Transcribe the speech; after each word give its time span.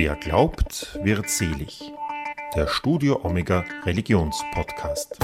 Wer 0.00 0.14
glaubt, 0.14 0.96
wird 1.02 1.28
selig. 1.28 1.92
Der 2.54 2.68
Studio 2.68 3.18
Omega 3.24 3.64
Religionspodcast. 3.84 5.18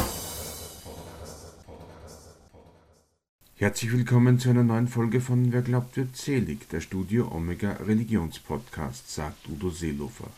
Herzlich 3.55 3.93
willkommen 3.93 4.41
zu 4.41 4.51
einer 4.51 4.65
neuen 4.65 4.89
Folge 4.89 5.21
von 5.21 5.53
Wer 5.53 5.63
glaubt, 5.63 5.97
wird 5.97 6.17
selig, 6.17 6.69
der 6.71 6.81
Studio 6.81 7.31
Omega 7.31 7.75
Religionspodcast, 7.87 9.15
sagt 9.15 9.49
Udo 9.49 9.71
Seelofer. 9.71 10.31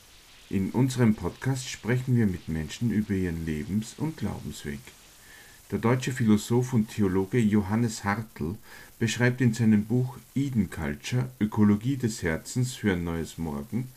In 0.51 0.71
unserem 0.73 1.15
Podcast 1.15 1.71
sprechen 1.71 2.15
wir 2.15 2.27
mit 2.27 2.47
Menschen 2.47 2.91
über 2.91 3.15
ihren 3.15 3.47
Lebens- 3.47 3.95
und 3.97 4.19
Glaubensweg. 4.19 4.81
Der 5.71 5.79
deutsche 5.79 6.13
Philosoph 6.13 6.75
und 6.75 6.91
Theologe 6.91 7.39
Johannes 7.39 8.05
Hartl 8.05 8.57
beschreibt 8.99 9.41
in 9.41 9.55
seinem 9.55 9.87
Buch 9.87 10.19
Eden 10.35 10.69
Culture 10.69 11.31
Ökologie 11.41 11.97
des 11.97 12.23
Herzens 12.23 12.75
für 12.75 12.93
ein 12.93 13.03
neues 13.03 13.39
Morgen, 13.39 13.89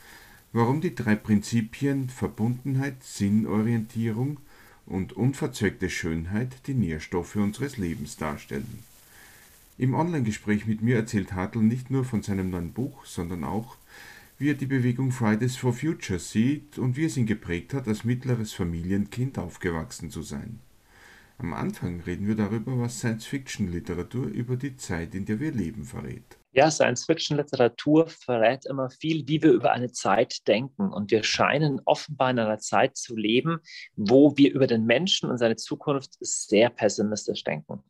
warum 0.51 0.81
die 0.81 0.95
drei 0.95 1.15
Prinzipien 1.15 2.09
Verbundenheit, 2.09 3.03
Sinnorientierung 3.03 4.39
und 4.85 5.13
unverzweckte 5.13 5.89
Schönheit 5.89 6.67
die 6.67 6.73
Nährstoffe 6.73 7.35
unseres 7.35 7.77
Lebens 7.77 8.17
darstellen. 8.17 8.83
Im 9.77 9.93
Online-Gespräch 9.93 10.65
mit 10.65 10.81
mir 10.81 10.97
erzählt 10.97 11.33
Hartl 11.33 11.59
nicht 11.59 11.89
nur 11.89 12.03
von 12.03 12.21
seinem 12.21 12.49
neuen 12.49 12.73
Buch, 12.73 13.05
sondern 13.05 13.43
auch, 13.43 13.77
wie 14.37 14.49
er 14.49 14.55
die 14.55 14.65
Bewegung 14.65 15.11
Fridays 15.11 15.55
for 15.55 15.73
Future 15.73 16.19
sieht 16.19 16.77
und 16.77 16.97
wie 16.97 17.05
es 17.05 17.17
ihn 17.17 17.25
geprägt 17.25 17.73
hat, 17.73 17.87
als 17.87 18.03
mittleres 18.03 18.51
Familienkind 18.53 19.37
aufgewachsen 19.37 20.09
zu 20.11 20.21
sein. 20.21 20.59
Am 21.41 21.53
Anfang 21.53 22.01
reden 22.01 22.27
wir 22.27 22.35
darüber, 22.35 22.77
was 22.77 22.99
Science-Fiction-Literatur 22.99 24.25
über 24.25 24.57
die 24.57 24.75
Zeit, 24.75 25.15
in 25.15 25.23
der 25.23 25.39
wir 25.39 25.53
leben, 25.53 25.85
verrät. 25.85 26.37
Ja, 26.51 26.69
Science-Fiction-Literatur 26.69 28.07
verrät 28.07 28.65
immer 28.65 28.89
viel, 28.89 29.25
wie 29.25 29.41
wir 29.41 29.53
über 29.53 29.71
eine 29.71 29.89
Zeit 29.93 30.45
denken. 30.49 30.89
Und 30.89 31.11
wir 31.11 31.23
scheinen 31.23 31.79
offenbar 31.85 32.31
in 32.31 32.39
einer 32.39 32.59
Zeit 32.59 32.97
zu 32.97 33.15
leben, 33.15 33.59
wo 33.95 34.35
wir 34.35 34.53
über 34.53 34.67
den 34.67 34.85
Menschen 34.85 35.29
und 35.29 35.37
seine 35.37 35.55
Zukunft 35.55 36.17
sehr 36.19 36.69
pessimistisch 36.69 37.45
denken. 37.45 37.83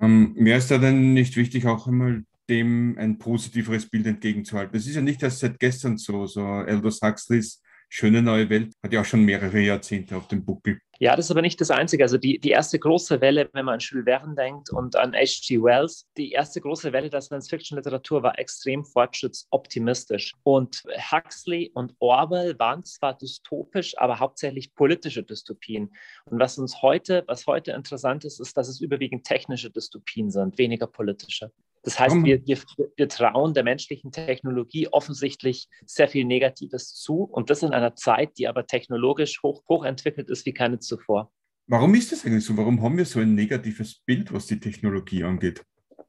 Ähm, 0.00 0.34
mehr 0.34 0.58
ist 0.58 0.70
da 0.70 0.78
denn 0.78 1.12
nicht 1.12 1.36
wichtig, 1.36 1.66
auch 1.66 1.88
einmal 1.88 2.22
dem 2.48 2.96
ein 2.98 3.18
positiveres 3.18 3.90
Bild 3.90 4.06
entgegenzuhalten. 4.06 4.76
Es 4.76 4.86
ist 4.86 4.94
ja 4.94 5.02
nicht 5.02 5.24
erst 5.24 5.40
seit 5.40 5.58
gestern 5.58 5.98
so, 5.98 6.26
so 6.26 6.44
Aldous 6.44 7.02
Huxleys 7.02 7.60
Schöne 7.94 8.22
neue 8.22 8.48
Welt 8.48 8.72
hat 8.82 8.90
ja 8.94 9.02
auch 9.02 9.04
schon 9.04 9.22
mehrere 9.22 9.60
Jahrzehnte 9.60 10.16
auf 10.16 10.26
dem 10.26 10.46
Buckel. 10.46 10.80
Ja, 11.02 11.16
das 11.16 11.24
ist 11.24 11.30
aber 11.32 11.42
nicht 11.42 11.60
das 11.60 11.72
Einzige. 11.72 12.04
Also 12.04 12.16
die, 12.16 12.38
die 12.38 12.50
erste 12.50 12.78
große 12.78 13.20
Welle, 13.20 13.50
wenn 13.54 13.64
man 13.64 13.74
an 13.74 13.80
Jules 13.80 14.04
Verne 14.04 14.36
denkt 14.36 14.70
und 14.70 14.94
an 14.94 15.14
H.G. 15.14 15.60
Wells, 15.60 16.06
die 16.16 16.30
erste 16.30 16.60
große 16.60 16.92
Welle 16.92 17.10
der 17.10 17.20
Science-Fiction-Literatur 17.20 18.22
war 18.22 18.38
extrem 18.38 18.84
fortschrittsoptimistisch. 18.84 20.32
Und 20.44 20.84
Huxley 21.10 21.72
und 21.74 21.96
Orwell 21.98 22.56
waren 22.60 22.84
zwar 22.84 23.18
dystopisch, 23.18 23.98
aber 23.98 24.20
hauptsächlich 24.20 24.76
politische 24.76 25.24
Dystopien. 25.24 25.92
Und 26.26 26.38
was 26.38 26.56
uns 26.56 26.82
heute, 26.82 27.24
was 27.26 27.48
heute 27.48 27.72
interessant 27.72 28.24
ist, 28.24 28.38
ist, 28.38 28.56
dass 28.56 28.68
es 28.68 28.80
überwiegend 28.80 29.24
technische 29.24 29.70
Dystopien 29.70 30.30
sind, 30.30 30.56
weniger 30.56 30.86
politische. 30.86 31.50
Das 31.82 31.98
heißt, 31.98 32.14
wir, 32.22 32.46
wir, 32.46 32.58
wir, 32.96 33.08
trauen 33.08 33.54
der 33.54 33.64
menschlichen 33.64 34.12
Technologie 34.12 34.86
offensichtlich 34.88 35.68
sehr 35.84 36.08
viel 36.08 36.24
Negatives 36.24 36.94
zu 36.94 37.24
und 37.24 37.50
das 37.50 37.62
in 37.62 37.72
einer 37.72 37.96
Zeit, 37.96 38.38
die 38.38 38.46
aber 38.46 38.66
technologisch 38.66 39.42
hoch, 39.42 39.64
hochentwickelt 39.68 40.30
ist 40.30 40.46
wie 40.46 40.54
keine 40.54 40.78
zuvor. 40.78 41.32
Warum 41.66 41.94
ist 41.94 42.12
das 42.12 42.24
eigentlich 42.24 42.44
so? 42.44 42.56
Warum 42.56 42.82
haben 42.82 42.98
wir 42.98 43.04
so 43.04 43.18
ein 43.18 43.34
negatives 43.34 44.00
Bild, 44.06 44.32
was 44.32 44.46
die 44.46 44.60
Technologie 44.60 45.24
angeht? 45.24 45.64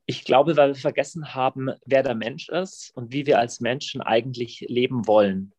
Ich 0.06 0.26
glaube, 0.26 0.58
weil 0.58 0.70
wir 0.70 0.82
vergessen 0.82 1.34
haben, 1.34 1.70
wer 1.86 2.04
der 2.04 2.16
Mensch 2.16 2.50
ist 2.50 2.92
und 2.96 3.12
wie 3.12 3.26
wir 3.26 3.40
als 3.40 3.60
Menschen 3.60 4.02
eigentlich 4.02 4.66
leben 4.68 5.08
wollen. 5.08 5.54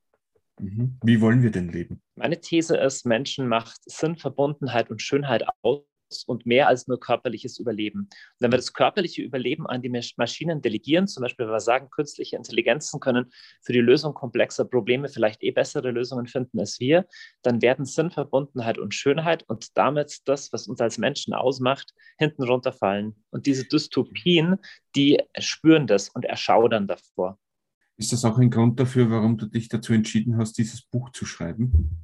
Mhm. 0.61 0.99
Wie 1.03 1.21
wollen 1.21 1.43
wir 1.43 1.51
denn 1.51 1.71
leben? 1.71 2.01
Meine 2.15 2.41
These 2.41 2.77
ist, 2.77 3.07
Menschen 3.07 3.49
macht 3.49 3.79
Sinn, 3.91 4.17
Verbundenheit 4.17 4.91
und 4.91 5.03
Schönheit 5.03 5.45
aus 5.63 5.83
und 6.23 6.47
mehr 6.47 6.69
als 6.69 6.87
nur 6.87 7.01
körperliches 7.01 7.59
Überleben. 7.59 8.01
Und 8.01 8.11
wenn 8.39 8.53
wir 8.53 8.59
das 8.59 8.73
körperliche 8.73 9.23
Überleben 9.23 9.67
an 9.67 9.83
die 9.83 9.89
Maschinen 10.17 10.63
delegieren, 10.63 11.09
zum 11.09 11.23
Beispiel, 11.23 11.47
wenn 11.47 11.53
wir 11.53 11.61
sagen, 11.61 11.91
künstliche 11.91 12.37
Intelligenzen 12.37 13.01
können 13.01 13.33
für 13.63 13.73
die 13.73 13.81
Lösung 13.81 14.15
komplexer 14.15 14.65
Probleme 14.65 15.09
vielleicht 15.09 15.43
eh 15.43 15.51
bessere 15.51 15.91
Lösungen 15.91 16.27
finden 16.27 16.61
als 16.61 16.79
wir, 16.79 17.07
dann 17.43 17.61
werden 17.61 17.85
Sinn, 17.85 18.11
Verbundenheit 18.11 18.79
und 18.79 18.95
Schönheit 18.95 19.43
und 19.49 19.77
damit 19.77 20.21
das, 20.27 20.53
was 20.53 20.69
uns 20.69 20.81
als 20.81 20.99
Menschen 20.99 21.35
ausmacht, 21.35 21.93
hinten 22.19 22.45
runterfallen. 22.45 23.17
Und 23.31 23.47
diese 23.47 23.65
Dystopien, 23.65 24.59
die 24.95 25.21
spüren 25.39 25.87
das 25.87 26.09
und 26.11 26.25
erschaudern 26.25 26.87
davor. 26.87 27.39
Ist 27.97 28.13
das 28.13 28.25
auch 28.25 28.39
ein 28.39 28.51
Grund 28.51 28.81
dafür, 28.81 29.09
warum 29.11 29.39
du 29.39 29.47
dich 29.47 29.69
dazu 29.69 29.93
entschieden 29.93 30.37
hast, 30.37 30.59
dieses 30.59 30.83
Buch 30.83 31.11
zu 31.11 31.25
schreiben? 31.25 32.01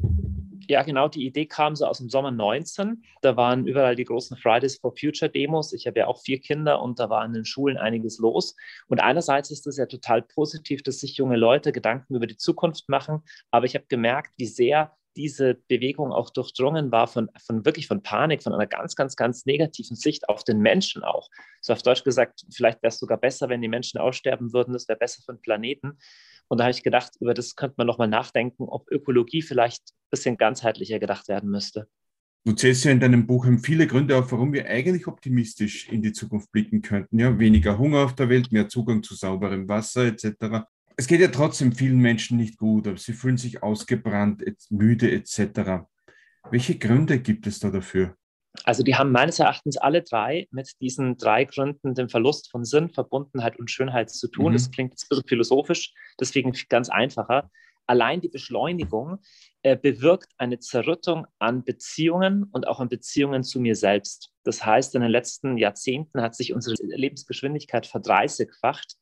Ja, 0.68 0.84
genau, 0.84 1.08
die 1.08 1.26
Idee 1.26 1.46
kam 1.46 1.74
so 1.74 1.84
aus 1.84 1.98
dem 1.98 2.08
Sommer 2.08 2.30
19. 2.30 3.02
Da 3.22 3.36
waren 3.36 3.66
überall 3.66 3.96
die 3.96 4.04
großen 4.04 4.36
Fridays 4.36 4.76
for 4.76 4.94
Future 4.96 5.28
Demos. 5.28 5.72
Ich 5.72 5.88
habe 5.88 5.98
ja 5.98 6.06
auch 6.06 6.22
vier 6.22 6.40
Kinder 6.40 6.80
und 6.80 7.00
da 7.00 7.10
war 7.10 7.24
in 7.24 7.32
den 7.32 7.44
Schulen 7.44 7.76
einiges 7.76 8.18
los. 8.18 8.54
Und 8.86 9.00
einerseits 9.00 9.50
ist 9.50 9.66
es 9.66 9.78
ja 9.78 9.86
total 9.86 10.22
positiv, 10.22 10.84
dass 10.84 11.00
sich 11.00 11.16
junge 11.16 11.36
Leute 11.36 11.72
Gedanken 11.72 12.14
über 12.14 12.28
die 12.28 12.36
Zukunft 12.36 12.88
machen. 12.88 13.22
Aber 13.50 13.66
ich 13.66 13.74
habe 13.74 13.86
gemerkt, 13.88 14.32
wie 14.36 14.46
sehr 14.46 14.96
diese 15.16 15.54
Bewegung 15.68 16.12
auch 16.12 16.30
durchdrungen 16.30 16.92
war 16.92 17.06
von, 17.06 17.30
von 17.44 17.64
wirklich 17.64 17.86
von 17.86 18.02
Panik, 18.02 18.42
von 18.42 18.52
einer 18.52 18.66
ganz, 18.66 18.94
ganz, 18.94 19.16
ganz 19.16 19.46
negativen 19.46 19.96
Sicht 19.96 20.28
auf 20.28 20.44
den 20.44 20.60
Menschen 20.60 21.02
auch. 21.02 21.28
So 21.60 21.72
auf 21.72 21.82
Deutsch 21.82 22.04
gesagt, 22.04 22.44
vielleicht 22.52 22.82
wäre 22.82 22.90
es 22.90 22.98
sogar 22.98 23.18
besser, 23.18 23.48
wenn 23.48 23.62
die 23.62 23.68
Menschen 23.68 23.98
aussterben 23.98 24.52
würden, 24.52 24.72
das 24.72 24.88
wäre 24.88 24.98
besser 24.98 25.22
für 25.24 25.32
den 25.32 25.40
Planeten. 25.40 25.98
Und 26.48 26.58
da 26.58 26.64
habe 26.64 26.72
ich 26.72 26.82
gedacht, 26.82 27.12
über 27.20 27.34
das 27.34 27.56
könnte 27.56 27.74
man 27.78 27.86
nochmal 27.86 28.08
nachdenken, 28.08 28.64
ob 28.64 28.90
Ökologie 28.90 29.42
vielleicht 29.42 29.82
ein 29.90 30.10
bisschen 30.10 30.36
ganzheitlicher 30.36 30.98
gedacht 30.98 31.28
werden 31.28 31.50
müsste. 31.50 31.86
Du 32.44 32.52
zählst 32.52 32.84
ja 32.84 32.90
in 32.90 33.00
deinem 33.00 33.26
Buch 33.26 33.46
viele 33.62 33.86
Gründe 33.86 34.16
auf, 34.16 34.32
warum 34.32 34.52
wir 34.52 34.66
eigentlich 34.66 35.06
optimistisch 35.06 35.88
in 35.90 36.00
die 36.00 36.12
Zukunft 36.12 36.50
blicken 36.52 36.80
könnten. 36.80 37.18
Ja, 37.18 37.38
weniger 37.38 37.76
Hunger 37.76 38.04
auf 38.04 38.14
der 38.14 38.30
Welt, 38.30 38.50
mehr 38.50 38.68
Zugang 38.68 39.02
zu 39.02 39.14
sauberem 39.14 39.68
Wasser 39.68 40.06
etc 40.06 40.64
es 41.00 41.06
geht 41.06 41.22
ja 41.22 41.28
trotzdem 41.28 41.72
vielen 41.72 41.98
Menschen 41.98 42.36
nicht 42.36 42.58
gut, 42.58 42.86
aber 42.86 42.98
sie 42.98 43.14
fühlen 43.14 43.38
sich 43.38 43.62
ausgebrannt, 43.62 44.44
müde 44.68 45.10
etc. 45.10 45.86
Welche 46.50 46.76
Gründe 46.76 47.18
gibt 47.20 47.46
es 47.46 47.58
da 47.58 47.70
dafür? 47.70 48.16
Also 48.64 48.82
die 48.82 48.94
haben 48.94 49.10
meines 49.10 49.38
Erachtens 49.38 49.78
alle 49.78 50.02
drei 50.02 50.46
mit 50.50 50.72
diesen 50.82 51.16
drei 51.16 51.46
Gründen 51.46 51.94
den 51.94 52.10
Verlust 52.10 52.50
von 52.50 52.66
Sinn, 52.66 52.90
Verbundenheit 52.90 53.58
und 53.58 53.70
Schönheit 53.70 54.10
zu 54.10 54.28
tun. 54.28 54.50
Mhm. 54.50 54.56
Das 54.56 54.70
klingt 54.70 54.92
jetzt 54.92 55.04
ein 55.04 55.08
bisschen 55.08 55.28
philosophisch, 55.28 55.94
deswegen 56.20 56.52
ganz 56.68 56.90
einfacher. 56.90 57.50
Allein 57.86 58.20
die 58.20 58.28
Beschleunigung 58.28 59.20
äh, 59.62 59.78
bewirkt 59.78 60.28
eine 60.36 60.58
Zerrüttung 60.58 61.26
an 61.38 61.64
Beziehungen 61.64 62.44
und 62.52 62.68
auch 62.68 62.78
an 62.78 62.90
Beziehungen 62.90 63.42
zu 63.42 63.58
mir 63.58 63.74
selbst. 63.74 64.34
Das 64.44 64.66
heißt, 64.66 64.94
in 64.94 65.00
den 65.00 65.10
letzten 65.10 65.56
Jahrzehnten 65.56 66.20
hat 66.20 66.34
sich 66.34 66.52
unsere 66.52 66.76
Lebensgeschwindigkeit 66.78 67.86
verdreißigfacht 67.86 68.98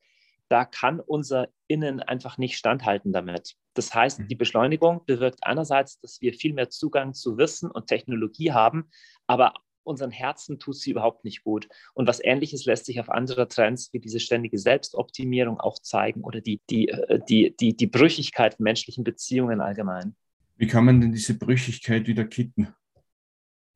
da 0.48 0.64
kann 0.64 1.00
unser 1.00 1.48
Innen 1.66 2.00
einfach 2.00 2.38
nicht 2.38 2.56
standhalten 2.56 3.12
damit. 3.12 3.54
Das 3.74 3.94
heißt, 3.94 4.20
mhm. 4.20 4.28
die 4.28 4.34
Beschleunigung 4.34 5.04
bewirkt 5.06 5.40
einerseits, 5.42 6.00
dass 6.00 6.20
wir 6.20 6.32
viel 6.34 6.52
mehr 6.52 6.70
Zugang 6.70 7.14
zu 7.14 7.38
Wissen 7.38 7.70
und 7.70 7.86
Technologie 7.86 8.52
haben, 8.52 8.90
aber 9.26 9.54
unseren 9.84 10.10
Herzen 10.10 10.58
tut 10.58 10.76
sie 10.76 10.90
überhaupt 10.90 11.24
nicht 11.24 11.42
gut. 11.42 11.68
Und 11.94 12.06
was 12.06 12.22
Ähnliches 12.22 12.66
lässt 12.66 12.84
sich 12.84 13.00
auf 13.00 13.08
andere 13.08 13.48
Trends 13.48 13.92
wie 13.92 14.00
diese 14.00 14.20
ständige 14.20 14.58
Selbstoptimierung 14.58 15.58
auch 15.58 15.78
zeigen 15.78 16.22
oder 16.22 16.40
die, 16.40 16.60
die, 16.70 16.88
äh, 16.88 17.20
die, 17.28 17.56
die, 17.56 17.76
die 17.76 17.86
Brüchigkeit 17.86 18.60
menschlichen 18.60 19.02
Beziehungen 19.02 19.60
allgemein. 19.60 20.14
Wie 20.56 20.66
kann 20.66 20.84
man 20.84 21.00
denn 21.00 21.12
diese 21.12 21.38
Brüchigkeit 21.38 22.06
wieder 22.06 22.24
kitten? 22.24 22.74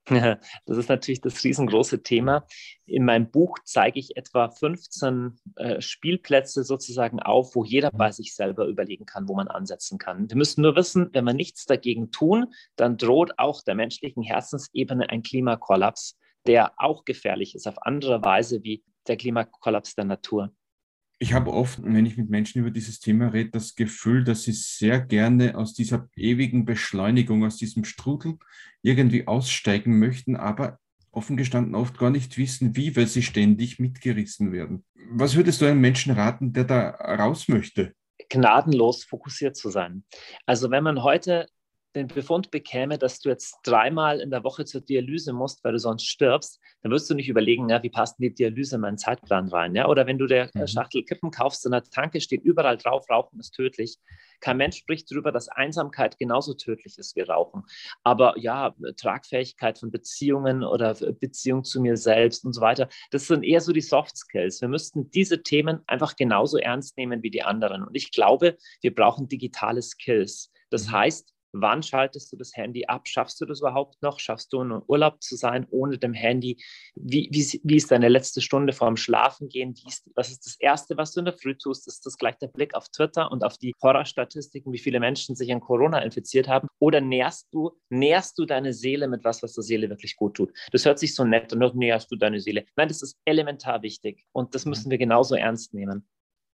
Das 0.67 0.77
ist 0.77 0.89
natürlich 0.89 1.21
das 1.21 1.43
riesengroße 1.45 2.03
Thema. 2.03 2.47
In 2.87 3.05
meinem 3.05 3.31
Buch 3.31 3.59
zeige 3.65 3.99
ich 3.99 4.17
etwa 4.17 4.51
15 4.51 5.39
äh, 5.57 5.81
Spielplätze 5.81 6.65
sozusagen 6.65 7.21
auf, 7.21 7.55
wo 7.55 7.65
jeder 7.65 7.91
bei 7.91 8.11
sich 8.11 8.35
selber 8.35 8.67
überlegen 8.67 9.07
kann, 9.07 9.29
wo 9.29 9.35
man 9.35 9.49
ansetzen 9.49 9.99
kann. 9.99 10.29
Wir 10.29 10.37
müssen 10.37 10.63
nur 10.63 10.77
wissen, 10.77 11.11
wenn 11.13 11.25
wir 11.25 11.35
nichts 11.35 11.67
dagegen 11.67 12.11
tun, 12.11 12.53
dann 12.77 12.97
droht 12.97 13.39
auch 13.39 13.63
der 13.63 13.75
menschlichen 13.75 14.23
Herzensebene 14.23 15.09
ein 15.11 15.23
Klimakollaps, 15.23 16.19
der 16.47 16.73
auch 16.77 17.05
gefährlich 17.05 17.55
ist, 17.55 17.69
auf 17.69 17.83
andere 17.83 18.23
Weise 18.25 18.63
wie 18.63 18.83
der 19.07 19.17
Klimakollaps 19.17 19.95
der 19.95 20.05
Natur. 20.05 20.53
Ich 21.23 21.35
habe 21.35 21.53
oft, 21.53 21.79
wenn 21.85 22.05
ich 22.05 22.17
mit 22.17 22.31
Menschen 22.31 22.59
über 22.59 22.73
dieses 22.73 22.99
Thema 22.99 23.29
rede, 23.29 23.51
das 23.51 23.77
Gefühl, 23.77 24.25
dass 24.25 24.43
sie 24.43 24.51
sehr 24.51 24.99
gerne 24.99 25.57
aus 25.57 25.73
dieser 25.73 26.09
ewigen 26.17 26.65
Beschleunigung, 26.65 27.45
aus 27.45 27.59
diesem 27.59 27.85
Strudel 27.85 28.39
irgendwie 28.83 29.29
aussteigen 29.29 30.01
möchten, 30.01 30.35
aber 30.35 30.81
offen 31.13 31.37
gestanden 31.37 31.77
oft 31.77 31.97
gar 31.97 32.11
nicht 32.11 32.39
wissen, 32.39 32.75
wie, 32.75 32.97
weil 32.97 33.07
sie 33.07 33.23
ständig 33.23 33.79
mitgerissen 33.79 34.51
werden. 34.51 34.85
Was 35.13 35.37
würdest 35.37 35.61
du 35.61 35.67
einem 35.67 35.81
Menschen 35.81 36.13
raten, 36.13 36.53
der 36.53 36.65
da 36.65 36.91
raus 36.91 37.47
möchte? 37.47 37.95
Gnadenlos 38.29 39.05
fokussiert 39.05 39.55
zu 39.55 39.71
sein. 39.71 40.03
Also 40.45 40.73
wenn 40.73 40.83
man 40.83 41.05
heute 41.05 41.47
den 41.95 42.09
Befund 42.09 42.51
bekäme, 42.51 42.99
dass 42.99 43.21
du 43.21 43.29
jetzt 43.29 43.59
dreimal 43.65 44.21
in 44.21 44.31
der 44.31 44.45
Woche 44.45 44.65
zur 44.65 44.81
Dialyse 44.81 45.33
musst, 45.33 45.63
weil 45.63 45.73
du 45.73 45.79
sonst 45.79 46.07
stirbst, 46.07 46.61
dann 46.83 46.91
wirst 46.91 47.09
du 47.11 47.15
nicht 47.15 47.29
überlegen, 47.29 47.69
ja, 47.69 47.83
wie 47.83 47.91
passt 47.91 48.19
denn 48.19 48.29
die 48.29 48.35
Dialyse 48.35 48.77
in 48.77 48.81
meinen 48.81 48.99
Zeitplan 48.99 49.49
rein? 49.49 49.75
Ja? 49.75 49.89
Oder 49.89 50.07
wenn 50.07 50.19
du 50.19 50.27
der 50.27 50.51
mhm. 50.55 50.67
Schachtel 50.67 51.05
Kippen 51.05 51.31
kaufst, 51.31 51.65
in 51.67 51.73
der 51.73 51.83
Tanke 51.83 52.21
steht 52.21 52.43
überall 52.43 52.77
drauf, 52.77 53.09
Rauchen 53.11 53.39
ist 53.41 53.53
tödlich. 53.53 53.99
Kein 54.41 54.57
Mensch 54.57 54.79
spricht 54.79 55.11
darüber, 55.11 55.31
dass 55.33 55.49
Einsamkeit 55.49 56.19
genauso 56.19 56.55
tödlich 56.55 56.99
ist 56.99 57.15
wie 57.15 57.21
Rauchen. 57.21 57.63
Aber 58.03 58.37
ja, 58.39 58.75
Tragfähigkeit 58.97 59.79
von 59.79 59.91
Beziehungen 59.91 60.65
oder 60.65 60.95
Beziehung 60.95 61.63
zu 61.63 61.81
mir 61.81 61.97
selbst 61.97 62.45
und 62.45 62.53
so 62.53 62.61
weiter, 62.61 62.89
das 63.11 63.27
sind 63.27 63.45
eher 63.45 63.61
so 63.61 63.73
die 63.73 63.81
Soft 63.81 64.17
Skills. 64.17 64.61
Wir 64.61 64.69
müssten 64.69 65.11
diese 65.11 65.43
Themen 65.43 65.81
einfach 65.87 66.17
genauso 66.17 66.59
ernst 66.59 66.97
nehmen 66.97 67.23
wie 67.23 67.31
die 67.31 67.43
anderen. 67.43 67.85
Und 67.85 67.95
ich 67.95 68.11
glaube, 68.11 68.57
wir 68.81 68.95
brauchen 68.95 69.29
digitale 69.29 69.83
Skills. 69.83 70.51
Das 70.71 70.89
mhm. 70.89 70.93
heißt, 70.93 71.33
Wann 71.53 71.83
schaltest 71.83 72.33
du 72.33 72.37
das 72.37 72.57
Handy 72.57 72.87
ab? 72.87 73.07
Schaffst 73.07 73.41
du 73.41 73.45
das 73.45 73.61
überhaupt 73.61 74.03
noch? 74.03 74.19
Schaffst 74.19 74.53
du 74.53 74.63
in 74.63 74.73
Urlaub 74.87 75.23
zu 75.23 75.37
sein 75.37 75.67
ohne 75.71 75.99
dem 75.99 76.15
Handy? 76.15 76.63
Wie, 76.95 77.29
wie, 77.31 77.61
wie 77.63 77.77
ist 77.77 77.91
deine 77.91 78.09
letzte 78.09 78.41
Stunde 78.41 78.73
vorm 78.73 78.97
Schlafengehen? 78.97 79.75
Ist, 79.87 80.11
was 80.15 80.31
ist 80.31 80.47
das 80.47 80.57
Erste, 80.59 80.97
was 80.97 81.13
du 81.13 81.21
in 81.21 81.27
der 81.27 81.35
Früh 81.35 81.55
tust? 81.55 81.87
Ist 81.87 82.07
das 82.07 82.17
gleich 82.17 82.37
der 82.39 82.49
Blick 82.49 82.75
auf 82.75 82.89
Twitter 82.89 83.31
und 83.31 83.45
auf 83.45 83.59
die 83.59 83.75
Horrorstatistiken, 83.83 84.73
wie 84.73 84.79
viele 84.79 84.99
Menschen 84.99 85.37
sich 85.37 85.53
an 85.53 85.61
Corona 85.61 85.99
infiziert 85.99 86.49
haben? 86.49 86.69
Oder 86.79 87.01
nährst 87.01 87.49
du, 87.53 87.73
nährst 87.91 88.39
du 88.39 88.47
deine 88.47 88.73
Seele 88.73 89.07
mit 89.07 89.23
was, 89.25 89.43
was 89.43 89.53
der 89.53 89.63
Seele 89.63 89.91
wirklich 89.91 90.17
gut 90.17 90.35
tut? 90.35 90.53
Das 90.73 90.87
hört 90.87 90.99
sich 90.99 91.15
so 91.15 91.25
nett 91.25 91.53
und 91.53 91.77
nährst 91.77 92.11
du 92.11 92.17
deine 92.17 92.41
Seele. 92.41 92.65
Nein, 92.77 92.89
das 92.89 93.03
ist 93.03 93.19
elementar 93.27 93.83
wichtig 93.83 94.25
und 94.33 94.55
das 94.55 94.65
müssen 94.65 94.91
wir 94.91 94.99
genauso 94.99 95.35
ernst 95.35 95.75
nehmen. 95.75 96.09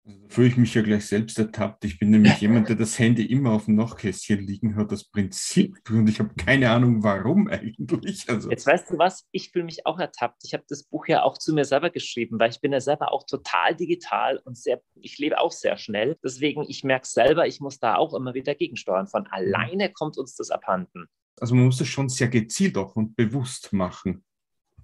Da 0.06 0.12
fühle 0.30 0.48
ich 0.50 0.58
mich 0.58 0.74
ja 0.76 0.84
gleich 0.84 1.08
selbst 1.08 1.40
ertappt. 1.40 1.84
Ich 1.84 1.98
bin 1.98 2.12
nämlich 2.12 2.38
jemand, 2.42 2.70
der 2.70 2.76
das 2.76 3.00
Handy 3.00 3.26
immer 3.26 3.52
auf 3.52 3.66
dem 3.66 3.76
Nachkästchen 3.76 4.40
liegen 4.40 4.76
hat, 4.76 4.92
das 4.92 5.06
Prinzip. 5.06 5.78
Und 5.90 6.08
ich 6.08 6.20
habe 6.20 6.30
keine 6.36 6.70
Ahnung, 6.70 7.02
warum 7.02 7.48
eigentlich. 7.48 8.30
Also. 8.30 8.52
Jetzt 8.52 8.68
weißt 8.68 8.92
du 8.92 9.00
was, 9.00 9.26
ich 9.32 9.50
fühle 9.50 9.66
mich 9.66 9.86
auch 9.88 10.00
ertappt. 10.00 10.44
Ich 10.44 10.54
habe 10.54 10.64
das 10.70 10.84
Buch 10.84 11.08
ja 11.08 11.24
auch 11.24 11.38
zu 11.40 11.54
mir 11.54 11.66
selber 11.66 11.90
geschrieben, 11.90 12.40
weil 12.40 12.52
ich 12.52 12.62
bin 12.62 12.72
ja 12.72 12.82
selber 12.82 13.12
auch 13.12 13.26
total 13.26 13.76
digital 13.76 14.38
und 14.46 14.58
sehr, 14.58 14.82
ich 14.96 15.18
lebe 15.18 15.40
auch 15.40 15.52
sehr 15.52 15.78
schnell. 15.78 16.18
Deswegen, 16.24 16.64
ich 16.68 16.84
merke 16.84 17.08
selber, 17.08 17.48
ich 17.48 17.60
muss 17.60 17.80
da 17.80 17.96
auch 17.96 18.14
immer 18.14 18.36
wieder 18.36 18.54
gegensteuern. 18.54 19.08
Von 19.08 19.26
alleine 19.28 19.92
kommt 19.92 20.18
uns 20.18 20.36
das 20.36 20.52
abhanden. 20.52 21.08
Also 21.40 21.56
man 21.56 21.66
muss 21.66 21.78
das 21.78 21.88
schon 21.88 22.10
sehr 22.10 22.28
gezielt 22.28 22.78
auch 22.78 22.96
und 22.96 23.16
bewusst 23.16 23.74
machen 23.74 24.24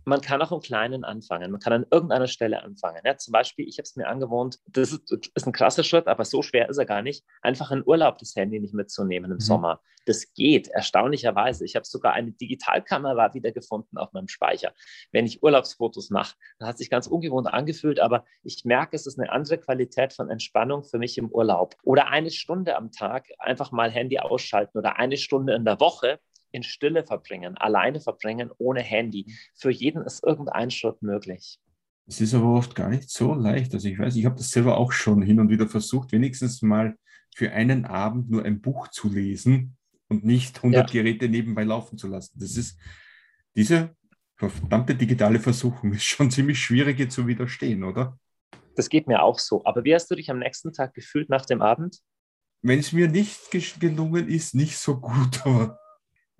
man 0.05 0.21
kann 0.21 0.41
auch 0.41 0.51
im 0.51 0.59
Kleinen 0.59 1.03
anfangen. 1.03 1.51
Man 1.51 1.59
kann 1.59 1.73
an 1.73 1.85
irgendeiner 1.91 2.27
Stelle 2.27 2.63
anfangen. 2.63 3.01
Ja, 3.05 3.17
zum 3.17 3.31
Beispiel, 3.31 3.67
ich 3.67 3.77
habe 3.77 3.83
es 3.83 3.95
mir 3.95 4.07
angewohnt, 4.07 4.59
das 4.67 4.91
ist, 4.91 5.11
ist, 5.11 5.47
ein 5.47 5.53
krasser 5.53 5.83
Schritt, 5.83 6.07
aber 6.07 6.25
so 6.25 6.41
schwer 6.41 6.69
ist 6.69 6.77
er 6.77 6.85
gar 6.85 7.01
nicht, 7.01 7.23
einfach 7.41 7.71
in 7.71 7.83
Urlaub 7.85 8.17
das 8.17 8.35
Handy 8.35 8.59
nicht 8.59 8.73
mitzunehmen 8.73 9.31
im 9.31 9.37
mhm. 9.37 9.41
Sommer. 9.41 9.81
Das 10.05 10.33
geht, 10.33 10.67
erstaunlicherweise. 10.67 11.63
Ich 11.63 11.75
habe 11.75 11.85
sogar 11.85 12.13
eine 12.13 12.31
Digitalkamera 12.31 13.35
wiedergefunden 13.35 13.99
auf 13.99 14.13
meinem 14.13 14.27
Speicher. 14.27 14.73
Wenn 15.11 15.27
ich 15.27 15.43
Urlaubsfotos 15.43 16.09
mache, 16.09 16.35
das 16.57 16.69
hat 16.69 16.77
sich 16.79 16.89
ganz 16.89 17.05
ungewohnt 17.05 17.47
angefühlt, 17.47 17.99
aber 17.99 18.25
ich 18.41 18.65
merke, 18.65 18.95
es 18.95 19.05
ist 19.05 19.19
eine 19.19 19.31
andere 19.31 19.59
Qualität 19.59 20.13
von 20.13 20.29
Entspannung 20.29 20.83
für 20.83 20.97
mich 20.97 21.19
im 21.19 21.29
Urlaub. 21.29 21.75
Oder 21.83 22.07
eine 22.07 22.31
Stunde 22.31 22.75
am 22.75 22.91
Tag 22.91 23.27
einfach 23.37 23.71
mal 23.71 23.91
Handy 23.91 24.17
ausschalten 24.17 24.79
oder 24.79 24.97
eine 24.97 25.17
Stunde 25.17 25.53
in 25.53 25.65
der 25.65 25.79
Woche 25.79 26.19
in 26.51 26.63
Stille 26.63 27.03
verbringen, 27.03 27.57
alleine 27.57 27.99
verbringen, 27.99 28.51
ohne 28.57 28.81
Handy. 28.81 29.33
Für 29.55 29.71
jeden 29.71 30.03
ist 30.03 30.23
irgendein 30.23 30.71
Schritt 30.71 31.01
möglich. 31.01 31.59
Es 32.07 32.19
ist 32.19 32.33
aber 32.33 32.53
oft 32.53 32.75
gar 32.75 32.89
nicht 32.89 33.09
so 33.09 33.33
leicht. 33.33 33.73
Also 33.73 33.87
ich 33.87 33.97
weiß, 33.97 34.15
ich 34.15 34.25
habe 34.25 34.35
das 34.35 34.49
selber 34.49 34.77
auch 34.77 34.91
schon 34.91 35.21
hin 35.21 35.39
und 35.39 35.49
wieder 35.49 35.67
versucht, 35.67 36.11
wenigstens 36.11 36.61
mal 36.61 36.95
für 37.35 37.51
einen 37.51 37.85
Abend 37.85 38.29
nur 38.29 38.43
ein 38.43 38.61
Buch 38.61 38.89
zu 38.89 39.09
lesen 39.09 39.77
und 40.09 40.25
nicht 40.25 40.57
100 40.57 40.93
ja. 40.93 41.01
Geräte 41.01 41.29
nebenbei 41.29 41.63
laufen 41.63 41.97
zu 41.97 42.07
lassen. 42.07 42.37
Das 42.39 42.57
ist 42.57 42.77
diese 43.55 43.95
verdammte 44.35 44.95
digitale 44.95 45.39
Versuchung 45.39 45.93
ist 45.93 46.03
schon 46.03 46.31
ziemlich 46.31 46.59
schwierig 46.59 47.11
zu 47.11 47.27
widerstehen, 47.27 47.83
oder? 47.83 48.19
Das 48.75 48.89
geht 48.89 49.07
mir 49.07 49.21
auch 49.21 49.39
so. 49.39 49.63
Aber 49.65 49.83
wie 49.83 49.93
hast 49.93 50.09
du 50.09 50.15
dich 50.15 50.29
am 50.31 50.39
nächsten 50.39 50.73
Tag 50.73 50.93
gefühlt 50.93 51.29
nach 51.29 51.45
dem 51.45 51.61
Abend? 51.61 51.99
Wenn 52.61 52.79
es 52.79 52.91
mir 52.91 53.07
nicht 53.07 53.51
gelungen 53.79 54.27
ist, 54.27 54.53
nicht 54.53 54.77
so 54.77 54.99
gut, 54.99 55.41
aber 55.45 55.79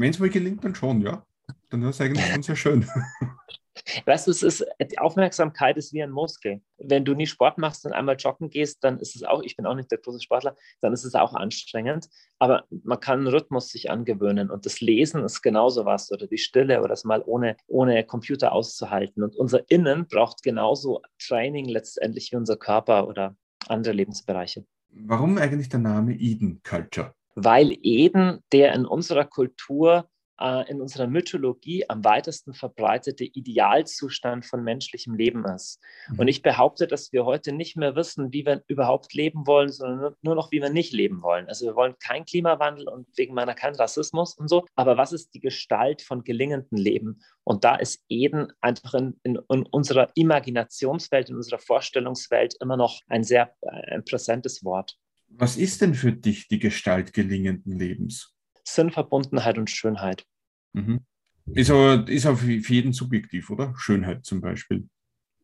wenn 0.01 0.11
es 0.11 0.19
mal 0.19 0.29
gelingt, 0.29 0.63
dann 0.63 0.75
schon, 0.75 1.01
ja. 1.01 1.25
Dann 1.69 1.81
ist 1.83 1.95
es 1.95 2.01
eigentlich 2.01 2.25
schon 2.25 2.43
sehr 2.43 2.55
schön. 2.55 2.87
Weißt 4.05 4.27
du, 4.27 4.31
es 4.31 4.43
ist, 4.43 4.65
die 4.91 4.99
Aufmerksamkeit 4.99 5.77
ist 5.77 5.93
wie 5.93 6.03
ein 6.03 6.11
Muskel. 6.11 6.61
Wenn 6.77 7.05
du 7.05 7.13
nie 7.13 7.25
Sport 7.25 7.57
machst 7.57 7.85
und 7.85 7.93
einmal 7.93 8.15
joggen 8.17 8.49
gehst, 8.49 8.83
dann 8.83 8.99
ist 8.99 9.15
es 9.15 9.23
auch, 9.23 9.41
ich 9.43 9.55
bin 9.55 9.65
auch 9.65 9.75
nicht 9.75 9.91
der 9.91 9.97
große 9.97 10.21
Sportler, 10.21 10.55
dann 10.81 10.93
ist 10.93 11.03
es 11.03 11.15
auch 11.15 11.33
anstrengend. 11.33 12.09
Aber 12.37 12.65
man 12.83 12.99
kann 12.99 13.19
einen 13.19 13.27
Rhythmus 13.27 13.69
sich 13.69 13.89
angewöhnen 13.89 14.49
und 14.49 14.65
das 14.65 14.81
Lesen 14.81 15.23
ist 15.23 15.41
genauso 15.41 15.85
was 15.85 16.11
oder 16.11 16.27
die 16.27 16.37
Stille 16.37 16.79
oder 16.79 16.89
das 16.89 17.05
mal 17.05 17.23
ohne, 17.25 17.55
ohne 17.67 18.03
Computer 18.05 18.51
auszuhalten. 18.51 19.23
Und 19.23 19.35
unser 19.35 19.69
Innen 19.69 20.07
braucht 20.07 20.43
genauso 20.43 21.01
Training 21.19 21.65
letztendlich 21.65 22.31
wie 22.31 22.37
unser 22.37 22.57
Körper 22.57 23.07
oder 23.07 23.35
andere 23.67 23.93
Lebensbereiche. 23.93 24.65
Warum 24.89 25.37
eigentlich 25.37 25.69
der 25.69 25.79
Name 25.79 26.13
Eden 26.13 26.61
Culture? 26.63 27.13
Weil 27.35 27.77
Eden 27.81 28.39
der 28.51 28.73
in 28.73 28.85
unserer 28.85 29.25
Kultur, 29.25 30.09
äh, 30.41 30.69
in 30.69 30.81
unserer 30.81 31.07
Mythologie 31.07 31.85
am 31.87 32.03
weitesten 32.03 32.53
verbreitete 32.53 33.23
Idealzustand 33.23 34.45
von 34.45 34.63
menschlichem 34.63 35.13
Leben 35.13 35.45
ist. 35.45 35.79
Mhm. 36.09 36.19
Und 36.19 36.27
ich 36.27 36.41
behaupte, 36.41 36.87
dass 36.87 37.13
wir 37.13 37.25
heute 37.25 37.51
nicht 37.53 37.77
mehr 37.77 37.95
wissen, 37.95 38.33
wie 38.33 38.45
wir 38.45 38.63
überhaupt 38.67 39.13
leben 39.13 39.45
wollen, 39.45 39.71
sondern 39.71 40.15
nur 40.21 40.35
noch, 40.35 40.51
wie 40.51 40.61
wir 40.61 40.69
nicht 40.69 40.93
leben 40.93 41.21
wollen. 41.21 41.47
Also 41.47 41.65
wir 41.67 41.75
wollen 41.75 41.95
keinen 42.03 42.25
Klimawandel 42.25 42.89
und 42.89 43.07
wegen 43.15 43.33
meiner 43.33 43.53
keinen 43.53 43.75
Rassismus 43.75 44.33
und 44.35 44.47
so. 44.47 44.65
Aber 44.75 44.97
was 44.97 45.13
ist 45.13 45.33
die 45.33 45.39
Gestalt 45.39 46.01
von 46.01 46.23
gelingendem 46.23 46.77
Leben? 46.77 47.21
Und 47.43 47.63
da 47.63 47.75
ist 47.75 48.03
Eden 48.09 48.51
einfach 48.61 48.95
in, 48.95 49.19
in, 49.23 49.39
in 49.49 49.65
unserer 49.67 50.09
Imaginationswelt, 50.15 51.29
in 51.29 51.35
unserer 51.35 51.59
Vorstellungswelt 51.59 52.55
immer 52.61 52.77
noch 52.77 52.99
ein 53.07 53.23
sehr 53.23 53.53
äh, 53.61 53.95
ein 53.95 54.05
präsentes 54.05 54.63
Wort. 54.63 54.97
Was 55.33 55.57
ist 55.57 55.81
denn 55.81 55.93
für 55.93 56.11
dich 56.11 56.47
die 56.47 56.59
Gestalt 56.59 57.13
gelingenden 57.13 57.77
Lebens? 57.77 58.35
Sinnverbundenheit 58.63 59.57
und 59.57 59.69
Schönheit. 59.69 60.25
Mhm. 60.73 61.05
Ist 61.53 61.71
aber 61.71 62.07
ist 62.07 62.25
auch 62.25 62.37
für 62.37 62.51
jeden 62.51 62.93
subjektiv, 62.93 63.49
oder? 63.49 63.73
Schönheit 63.77 64.25
zum 64.25 64.41
Beispiel. 64.41 64.87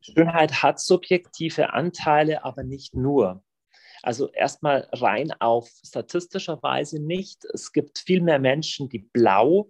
Schönheit 0.01 0.61
hat 0.63 0.79
subjektive 0.79 1.73
Anteile, 1.73 2.45
aber 2.45 2.63
nicht 2.63 2.95
nur. 2.95 3.43
Also 4.03 4.31
erstmal 4.31 4.87
rein 4.93 5.31
auf 5.39 5.69
statistischer 5.85 6.61
Weise 6.61 7.01
nicht. 7.01 7.45
Es 7.53 7.71
gibt 7.71 7.99
viel 7.99 8.21
mehr 8.21 8.39
Menschen, 8.39 8.89
die 8.89 8.99
blau 8.99 9.69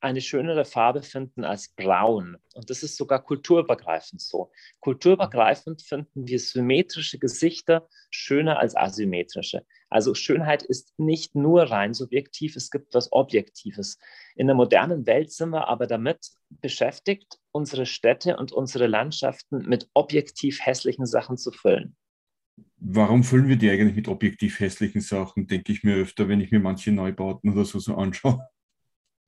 eine 0.00 0.20
schönere 0.20 0.64
Farbe 0.64 1.02
finden 1.02 1.44
als 1.44 1.68
braun. 1.74 2.36
Und 2.54 2.70
das 2.70 2.82
ist 2.82 2.96
sogar 2.96 3.22
kulturübergreifend 3.22 4.20
so. 4.20 4.50
Kulturübergreifend 4.80 5.82
finden 5.82 6.26
wir 6.26 6.38
symmetrische 6.38 7.18
Gesichter 7.18 7.88
schöner 8.10 8.58
als 8.58 8.76
asymmetrische. 8.76 9.64
Also 9.90 10.14
Schönheit 10.14 10.62
ist 10.62 10.92
nicht 10.98 11.34
nur 11.34 11.62
rein 11.64 11.94
subjektiv, 11.94 12.56
es 12.56 12.70
gibt 12.70 12.94
was 12.94 13.10
Objektives. 13.12 13.98
In 14.36 14.46
der 14.46 14.56
modernen 14.56 15.06
Welt 15.06 15.32
sind 15.32 15.50
wir 15.50 15.68
aber 15.68 15.86
damit 15.86 16.30
beschäftigt, 16.50 17.38
unsere 17.52 17.86
Städte 17.86 18.36
und 18.36 18.52
unsere 18.52 18.86
Landschaften 18.86 19.68
mit 19.68 19.88
objektiv 19.94 20.60
hässlichen 20.64 21.06
Sachen 21.06 21.36
zu 21.36 21.50
füllen. 21.50 21.96
Warum 22.76 23.24
füllen 23.24 23.48
wir 23.48 23.56
die 23.56 23.70
eigentlich 23.70 23.96
mit 23.96 24.08
objektiv 24.08 24.60
hässlichen 24.60 25.00
Sachen, 25.00 25.46
denke 25.46 25.72
ich 25.72 25.82
mir 25.82 25.96
öfter, 25.96 26.28
wenn 26.28 26.40
ich 26.40 26.50
mir 26.50 26.60
manche 26.60 26.92
Neubauten 26.92 27.52
oder 27.52 27.64
so, 27.64 27.78
so 27.78 27.94
anschaue. 27.96 28.46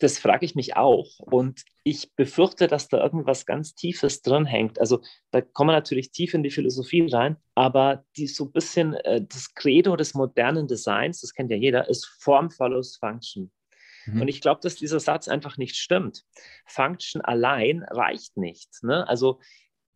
Das 0.00 0.18
frage 0.18 0.46
ich 0.46 0.54
mich 0.54 0.76
auch. 0.76 1.18
Und 1.20 1.62
ich 1.84 2.14
befürchte, 2.16 2.66
dass 2.66 2.88
da 2.88 3.02
irgendwas 3.02 3.46
ganz 3.46 3.74
Tiefes 3.74 4.22
drin 4.22 4.46
hängt. 4.46 4.80
Also 4.80 5.00
da 5.30 5.40
kommen 5.42 5.68
wir 5.68 5.74
natürlich 5.74 6.10
tief 6.10 6.34
in 6.34 6.42
die 6.42 6.50
Philosophie 6.50 7.06
rein, 7.10 7.36
aber 7.54 8.04
die 8.16 8.26
so 8.26 8.46
ein 8.46 8.52
bisschen 8.52 8.94
äh, 8.94 9.22
das 9.22 9.54
Credo 9.54 9.96
des 9.96 10.14
modernen 10.14 10.66
Designs, 10.66 11.20
das 11.20 11.34
kennt 11.34 11.50
ja 11.50 11.56
jeder, 11.56 11.88
ist 11.88 12.06
Form 12.20 12.50
follows 12.50 12.96
Function. 12.96 13.52
Mhm. 14.06 14.22
Und 14.22 14.28
ich 14.28 14.40
glaube, 14.40 14.60
dass 14.62 14.76
dieser 14.76 15.00
Satz 15.00 15.28
einfach 15.28 15.56
nicht 15.58 15.76
stimmt. 15.76 16.24
Function 16.66 17.20
allein 17.20 17.84
reicht 17.84 18.36
nicht. 18.36 18.82
Ne? 18.82 19.06
Also 19.06 19.40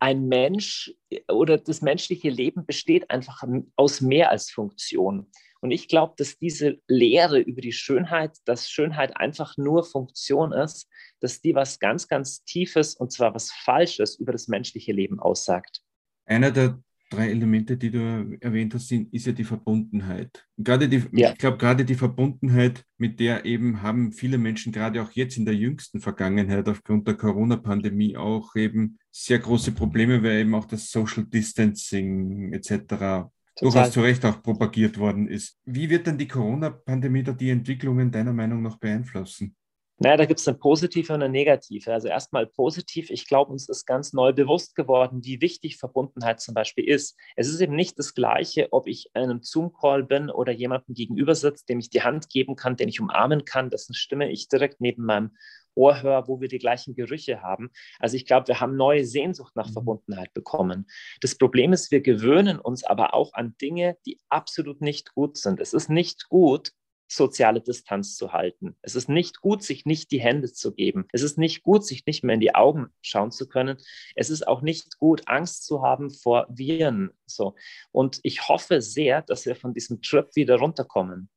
ein 0.01 0.29
Mensch 0.29 0.95
äh, 1.11 1.21
oder 1.33 1.59
das 1.59 1.81
menschliche 1.81 2.29
Leben 2.29 2.67
besteht 2.67 3.11
einfach 3.11 3.43
aus 3.77 4.01
mehr 4.01 4.31
als 4.31 4.51
Funktion. 4.51 5.31
Und 5.65 5.71
ich 5.71 5.89
glaube, 5.89 6.13
dass 6.19 6.37
diese 6.37 6.79
Lehre 6.89 7.41
über 7.41 7.63
die 7.63 7.73
Schönheit, 7.73 8.37
dass 8.45 8.69
Schönheit 8.69 9.17
einfach 9.17 9.57
nur 9.57 9.83
Funktion 9.83 10.53
ist, 10.53 10.91
dass 11.21 11.41
die 11.41 11.55
was 11.55 11.79
ganz, 11.79 12.07
ganz 12.07 12.45
Tiefes 12.45 12.95
und 12.95 13.11
zwar 13.13 13.35
was 13.35 13.51
Falsches 13.51 14.17
über 14.17 14.33
das 14.33 14.47
menschliche 14.47 14.93
Leben 14.93 15.19
aussagt. 15.21 15.81
Einer 16.27 16.51
der 16.51 16.83
drei 17.09 17.31
Elemente, 17.31 17.79
die 17.79 17.91
du 17.91 18.37
erwähnt 18.43 18.75
hast, 18.75 18.89
sind, 18.89 19.11
ist 19.15 19.25
ja 19.25 19.33
die 19.33 19.45
Verbundenheit. 19.45 20.45
Gerade 20.59 20.87
die, 20.87 21.03
ja. 21.13 21.33
Ich 21.33 21.39
glaube, 21.39 21.57
gerade 21.57 21.87
die 21.87 21.95
Verbundenheit, 21.95 22.85
mit 22.99 23.19
der 23.19 23.47
eben 23.47 23.81
haben 23.81 24.13
viele 24.13 24.37
Menschen 24.37 24.71
gerade 24.71 25.01
auch 25.01 25.13
jetzt 25.13 25.39
in 25.39 25.47
der 25.47 25.55
jüngsten 25.55 25.99
Vergangenheit 25.99 26.69
aufgrund 26.69 27.09
der 27.09 27.15
Corona-Pandemie 27.15 28.19
auch 28.19 28.55
eben 28.55 28.99
sehr 29.11 29.39
große 29.39 29.73
Probleme, 29.73 30.23
weil 30.23 30.41
eben 30.41 30.55
auch 30.55 30.67
das 30.67 30.91
Social 30.91 31.25
Distancing 31.25 32.53
etc 32.53 33.31
durchaus 33.61 33.93
zu 33.93 34.01
Recht 34.01 34.25
auch 34.25 34.43
propagiert 34.43 34.99
worden 34.99 35.29
ist. 35.29 35.59
Wie 35.65 35.89
wird 35.91 36.07
denn 36.07 36.19
die 36.19 36.29
Corona-Pandemie 36.29 37.23
da 37.23 37.33
die 37.33 37.51
Entwicklungen 37.51 38.11
deiner 38.11 38.33
Meinung 38.33 38.63
nach 38.63 38.77
beeinflussen? 38.77 39.57
Naja, 39.99 40.17
da 40.17 40.25
gibt 40.25 40.41
es 40.41 40.49
eine 40.49 40.59
positive 40.59 41.13
und 41.13 41.23
eine 41.23 41.31
negative. 41.31 41.93
Also 41.93 42.09
erstmal 42.09 42.47
positiv. 42.47 43.11
Ich 43.11 43.29
glaube, 43.29 43.53
uns 43.53 43.69
ist 43.69 43.87
ganz 43.87 44.13
neu 44.13 44.33
bewusst 44.33 44.75
geworden, 44.75 45.25
wie 45.25 45.41
wichtig 45.41 45.77
Verbundenheit 45.77 46.41
zum 46.41 46.53
Beispiel 46.53 46.89
ist. 46.89 47.17
Es 47.37 47.49
ist 47.49 47.61
eben 47.61 47.77
nicht 47.77 47.97
das 47.97 48.13
Gleiche, 48.13 48.73
ob 48.73 48.89
ich 48.89 49.11
in 49.15 49.23
einem 49.23 49.43
Zoom-Call 49.43 50.03
bin 50.03 50.31
oder 50.31 50.51
jemandem 50.51 50.95
gegenüber 50.97 51.37
sitzt, 51.37 51.69
dem 51.69 51.79
ich 51.79 51.91
die 51.91 52.03
Hand 52.03 52.29
geben 52.29 52.57
kann, 52.57 52.77
den 52.77 52.89
ich 52.89 53.01
umarmen 53.01 53.45
kann, 53.45 53.71
dessen 53.71 53.95
Stimme 53.95 54.33
ich 54.33 54.49
direkt 54.49 54.81
neben 54.81 55.05
meinem 55.05 55.31
Ohr 55.75 56.03
höre, 56.03 56.29
wo 56.29 56.41
wir 56.41 56.49
die 56.49 56.59
gleichen 56.59 56.95
Gerüche 56.95 57.43
haben. 57.43 57.71
Also 57.99 58.17
ich 58.17 58.27
glaube, 58.27 58.49
wir 58.49 58.61
haben 58.61 58.77
neue 58.77 59.05
Sehnsucht 59.05 59.55
nach 59.57 59.69
mhm. 59.69 59.73
Verbundenheit 59.73 60.33
bekommen. 60.35 60.87
Das 61.21 61.37
Problem 61.37 61.73
ist, 61.73 61.91
wir 61.91 62.01
gewöhnen 62.01 62.59
uns 62.59 62.85
aber 62.85 63.15
auch 63.15 63.33
an 63.35 63.57
Dinge, 63.61 63.97
die 64.07 64.19
absolut 64.29 64.81
nicht 64.81 65.15
gut 65.15 65.37
sind. 65.37 65.61
Es 65.61 65.73
ist 65.73 65.91
nicht 65.91 66.29
gut, 66.29 66.73
soziale 67.09 67.61
Distanz 67.61 68.17
zu 68.17 68.33
halten. 68.33 68.77
Es 68.83 68.95
ist 68.95 69.09
nicht 69.09 69.41
gut, 69.41 69.63
sich 69.63 69.85
nicht 69.85 70.11
die 70.11 70.21
Hände 70.21 70.53
zu 70.53 70.75
geben. 70.75 71.07
Es 71.13 71.23
ist 71.23 71.39
nicht 71.39 71.63
gut, 71.63 71.85
sich 71.87 72.07
nicht 72.07 72.25
mehr 72.25 72.35
in 72.35 72.41
die 72.41 72.55
Augen 72.55 72.89
schauen 73.03 73.31
zu 73.31 73.49
können. 73.49 73.77
Es 74.15 74.31
ist 74.31 74.47
auch 74.47 74.63
nicht 74.63 74.99
gut, 74.99 75.23
Angst 75.27 75.67
zu 75.67 75.83
haben 75.83 76.11
vor 76.11 76.47
Viren. 76.49 77.11
So. 77.27 77.55
Und 77.93 78.21
ich 78.23 78.49
hoffe 78.49 78.81
sehr, 78.81 79.23
dass 79.23 79.47
wir 79.47 79.57
von 79.57 79.75
diesem 79.75 80.03
Trip 80.03 80.29
wieder 80.35 80.57
runterkommen. 80.57 81.29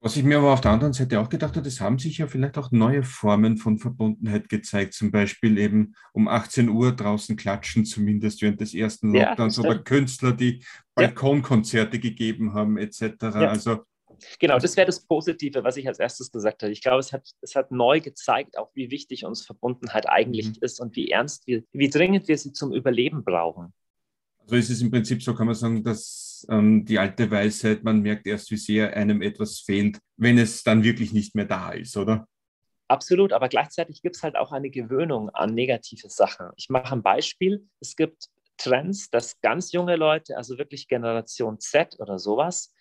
Was 0.00 0.16
ich 0.16 0.22
mir 0.22 0.38
aber 0.38 0.52
auf 0.52 0.60
der 0.60 0.70
anderen 0.70 0.92
Seite 0.92 1.18
auch 1.18 1.28
gedacht 1.28 1.56
habe, 1.56 1.66
es 1.66 1.80
haben 1.80 1.98
sich 1.98 2.18
ja 2.18 2.28
vielleicht 2.28 2.56
auch 2.56 2.70
neue 2.70 3.02
Formen 3.02 3.56
von 3.56 3.78
Verbundenheit 3.78 4.48
gezeigt. 4.48 4.94
Zum 4.94 5.10
Beispiel 5.10 5.58
eben 5.58 5.94
um 6.12 6.28
18 6.28 6.68
Uhr 6.68 6.92
draußen 6.92 7.36
klatschen, 7.36 7.84
zumindest 7.84 8.40
während 8.40 8.60
des 8.60 8.74
ersten 8.74 9.12
Lockdowns, 9.12 9.56
ja, 9.56 9.64
oder 9.64 9.78
Künstler, 9.80 10.32
die 10.32 10.64
Balkonkonzerte 10.94 11.98
gegeben 11.98 12.54
haben, 12.54 12.78
etc. 12.78 13.16
Ja. 13.20 13.48
Also 13.48 13.80
Genau, 14.38 14.58
das 14.58 14.76
wäre 14.76 14.86
das 14.86 15.00
Positive, 15.00 15.62
was 15.62 15.76
ich 15.76 15.86
als 15.86 15.98
erstes 15.98 16.30
gesagt 16.30 16.62
habe. 16.62 16.72
Ich 16.72 16.82
glaube, 16.82 16.98
es 16.98 17.12
hat, 17.12 17.28
es 17.40 17.54
hat 17.54 17.70
neu 17.70 18.00
gezeigt, 18.00 18.58
auch 18.58 18.70
wie 18.74 18.90
wichtig 18.90 19.24
uns 19.24 19.46
Verbundenheit 19.46 20.08
eigentlich 20.08 20.48
mhm. 20.48 20.56
ist 20.60 20.80
und 20.80 20.96
wie 20.96 21.10
ernst 21.10 21.46
wir, 21.46 21.62
wie 21.72 21.88
dringend 21.88 22.26
wir 22.28 22.36
sie 22.36 22.52
zum 22.52 22.72
Überleben 22.72 23.22
brauchen. 23.24 23.72
Also 24.40 24.56
ist 24.56 24.70
es 24.70 24.80
im 24.80 24.90
Prinzip 24.90 25.22
so, 25.22 25.34
kann 25.34 25.46
man 25.46 25.54
sagen, 25.54 25.84
dass 25.84 26.27
ähm, 26.50 26.84
die 26.84 26.98
alte 26.98 27.30
Weisheit, 27.30 27.84
man 27.84 28.00
merkt 28.00 28.26
erst, 28.26 28.50
wie 28.50 28.56
sehr 28.56 28.96
einem 28.96 29.22
etwas 29.22 29.60
fehlt, 29.60 29.98
wenn 30.16 30.38
es 30.38 30.62
dann 30.62 30.82
wirklich 30.84 31.12
nicht 31.12 31.34
mehr 31.34 31.44
da 31.44 31.72
ist, 31.72 31.96
oder? 31.96 32.26
Absolut, 32.88 33.32
aber 33.32 33.48
gleichzeitig 33.48 34.00
gibt 34.02 34.16
es 34.16 34.22
halt 34.22 34.36
auch 34.36 34.50
eine 34.50 34.70
Gewöhnung 34.70 35.28
an 35.30 35.54
negative 35.54 36.08
Sachen. 36.08 36.48
Ich 36.56 36.70
mache 36.70 36.92
ein 36.92 37.02
Beispiel. 37.02 37.68
Es 37.80 37.96
gibt 37.96 38.28
Trends, 38.56 39.10
dass 39.10 39.40
ganz 39.40 39.72
junge 39.72 39.96
Leute, 39.96 40.36
also 40.36 40.58
wirklich 40.58 40.88
Generation 40.88 41.60
Z 41.60 41.96
oder 41.98 42.18
sowas, 42.18 42.72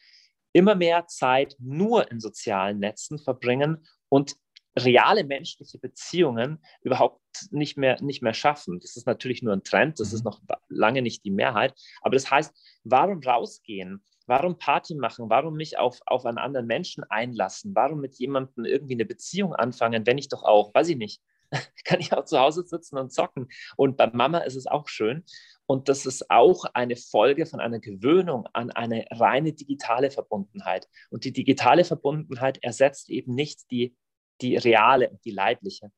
immer 0.53 0.75
mehr 0.75 1.07
Zeit 1.07 1.55
nur 1.59 2.09
in 2.11 2.19
sozialen 2.19 2.79
Netzen 2.79 3.19
verbringen 3.19 3.85
und 4.09 4.35
reale 4.77 5.24
menschliche 5.24 5.77
Beziehungen 5.79 6.63
überhaupt 6.81 7.22
nicht 7.51 7.77
mehr, 7.77 8.01
nicht 8.01 8.22
mehr 8.22 8.34
schaffen. 8.34 8.79
Das 8.79 8.96
ist 8.96 9.07
natürlich 9.07 9.41
nur 9.41 9.53
ein 9.53 9.63
Trend, 9.63 10.00
das 10.00 10.13
ist 10.13 10.24
mhm. 10.24 10.31
noch 10.31 10.41
lange 10.69 11.01
nicht 11.01 11.25
die 11.25 11.31
Mehrheit. 11.31 11.74
Aber 12.01 12.15
das 12.15 12.29
heißt, 12.29 12.53
warum 12.84 13.22
rausgehen? 13.22 14.03
Warum 14.25 14.57
Party 14.57 14.96
machen? 14.96 15.29
Warum 15.29 15.55
mich 15.55 15.77
auf, 15.77 16.01
auf 16.05 16.25
einen 16.25 16.38
anderen 16.38 16.67
Menschen 16.67 17.03
einlassen? 17.05 17.74
Warum 17.75 18.01
mit 18.01 18.15
jemandem 18.15 18.65
irgendwie 18.65 18.96
eine 18.96 19.05
Beziehung 19.05 19.55
anfangen, 19.55 20.05
wenn 20.05 20.17
ich 20.17 20.27
doch 20.27 20.43
auch, 20.43 20.74
weiß 20.74 20.89
ich 20.89 20.98
nicht, 20.98 21.22
kann 21.86 22.01
ich 22.01 22.12
auch 22.13 22.25
zu 22.25 22.38
Hause 22.39 22.63
sitzen 22.63 22.98
und 22.98 23.13
zocken. 23.13 23.48
Und 23.77 23.96
bei 23.96 24.07
Mama 24.07 24.39
ist 24.39 24.55
es 24.55 24.67
auch 24.67 24.88
schön. 24.89 25.24
Und 25.65 25.89
das 25.89 26.05
ist 26.05 26.29
auch 26.29 26.65
eine 26.74 26.96
Folge 26.96 27.46
von 27.46 27.60
einer 27.60 27.79
Gewöhnung 27.79 28.48
an 28.53 28.72
eine 28.72 29.05
reine 29.12 29.53
digitale 29.53 30.12
Verbundenheit. 30.12 30.88
Und 31.10 31.25
die 31.25 31.34
digitale 31.34 31.84
Verbundenheit 31.84 32.63
ersetzt 32.63 33.10
eben 33.10 33.36
nicht 33.36 33.69
die, 33.69 33.96
die 34.41 34.58
reale, 34.58 35.20
die 35.25 35.32
leibliche. 35.32 35.91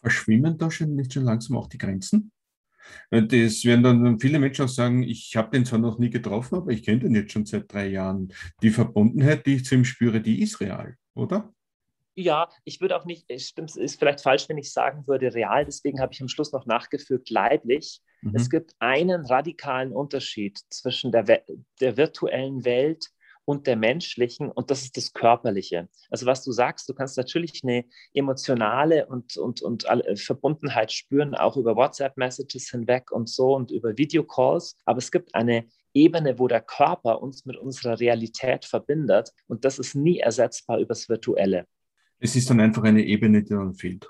Verschwimmen 0.00 0.58
da 0.58 0.70
schon 0.70 0.96
nicht 0.96 1.12
schon 1.12 1.24
langsam 1.24 1.56
auch 1.56 1.68
die 1.68 1.78
Grenzen? 1.78 2.32
Das 3.10 3.64
werden 3.64 3.82
dann 3.82 4.18
viele 4.18 4.38
Menschen 4.38 4.64
auch 4.64 4.68
sagen, 4.68 5.02
ich 5.02 5.36
habe 5.36 5.50
den 5.50 5.64
zwar 5.64 5.78
noch 5.78 5.98
nie 5.98 6.10
getroffen, 6.10 6.56
aber 6.56 6.72
ich 6.72 6.82
kenne 6.82 7.00
den 7.00 7.14
jetzt 7.14 7.32
schon 7.32 7.46
seit 7.46 7.72
drei 7.72 7.86
Jahren. 7.86 8.32
Die 8.62 8.70
Verbundenheit, 8.70 9.46
die 9.46 9.56
ich 9.56 9.64
zu 9.64 9.76
ihm 9.76 9.84
spüre, 9.84 10.20
die 10.20 10.42
ist 10.42 10.60
real, 10.60 10.96
oder? 11.14 11.52
Ja, 12.14 12.48
ich 12.64 12.80
würde 12.80 12.96
auch 12.96 13.06
nicht, 13.06 13.24
es 13.28 13.52
ist 13.56 13.98
vielleicht 13.98 14.20
falsch, 14.20 14.48
wenn 14.48 14.58
ich 14.58 14.72
sagen 14.72 15.06
würde 15.06 15.32
real, 15.32 15.64
deswegen 15.64 16.00
habe 16.00 16.12
ich 16.12 16.20
am 16.20 16.28
Schluss 16.28 16.52
noch 16.52 16.66
nachgefügt, 16.66 17.30
leiblich. 17.30 18.02
Mhm. 18.20 18.34
Es 18.34 18.50
gibt 18.50 18.74
einen 18.80 19.24
radikalen 19.24 19.92
Unterschied 19.92 20.58
zwischen 20.68 21.10
der, 21.10 21.24
der 21.80 21.96
virtuellen 21.96 22.64
Welt 22.64 23.10
und 23.44 23.66
der 23.66 23.76
menschlichen 23.76 24.50
und 24.50 24.70
das 24.70 24.82
ist 24.82 24.96
das 24.96 25.12
Körperliche. 25.12 25.88
Also 26.10 26.26
was 26.26 26.44
du 26.44 26.52
sagst, 26.52 26.88
du 26.88 26.94
kannst 26.94 27.16
natürlich 27.16 27.62
eine 27.62 27.84
emotionale 28.14 29.06
und, 29.06 29.36
und, 29.36 29.62
und 29.62 29.86
Verbundenheit 30.16 30.92
spüren, 30.92 31.34
auch 31.34 31.56
über 31.56 31.76
WhatsApp-Messages 31.76 32.70
hinweg 32.70 33.10
und 33.10 33.28
so 33.28 33.54
und 33.54 33.70
über 33.70 33.96
Videocalls, 33.96 34.76
aber 34.84 34.98
es 34.98 35.10
gibt 35.10 35.34
eine 35.34 35.66
Ebene, 35.94 36.38
wo 36.38 36.48
der 36.48 36.62
Körper 36.62 37.20
uns 37.20 37.44
mit 37.44 37.56
unserer 37.56 38.00
Realität 38.00 38.64
verbindet 38.64 39.32
und 39.46 39.64
das 39.64 39.78
ist 39.78 39.94
nie 39.94 40.18
ersetzbar 40.18 40.78
übers 40.78 41.08
Virtuelle. 41.08 41.66
Es 42.18 42.36
ist 42.36 42.48
dann 42.48 42.60
einfach 42.60 42.84
eine 42.84 43.02
Ebene, 43.02 43.42
die 43.42 43.50
dann 43.50 43.74
fehlt. 43.74 44.06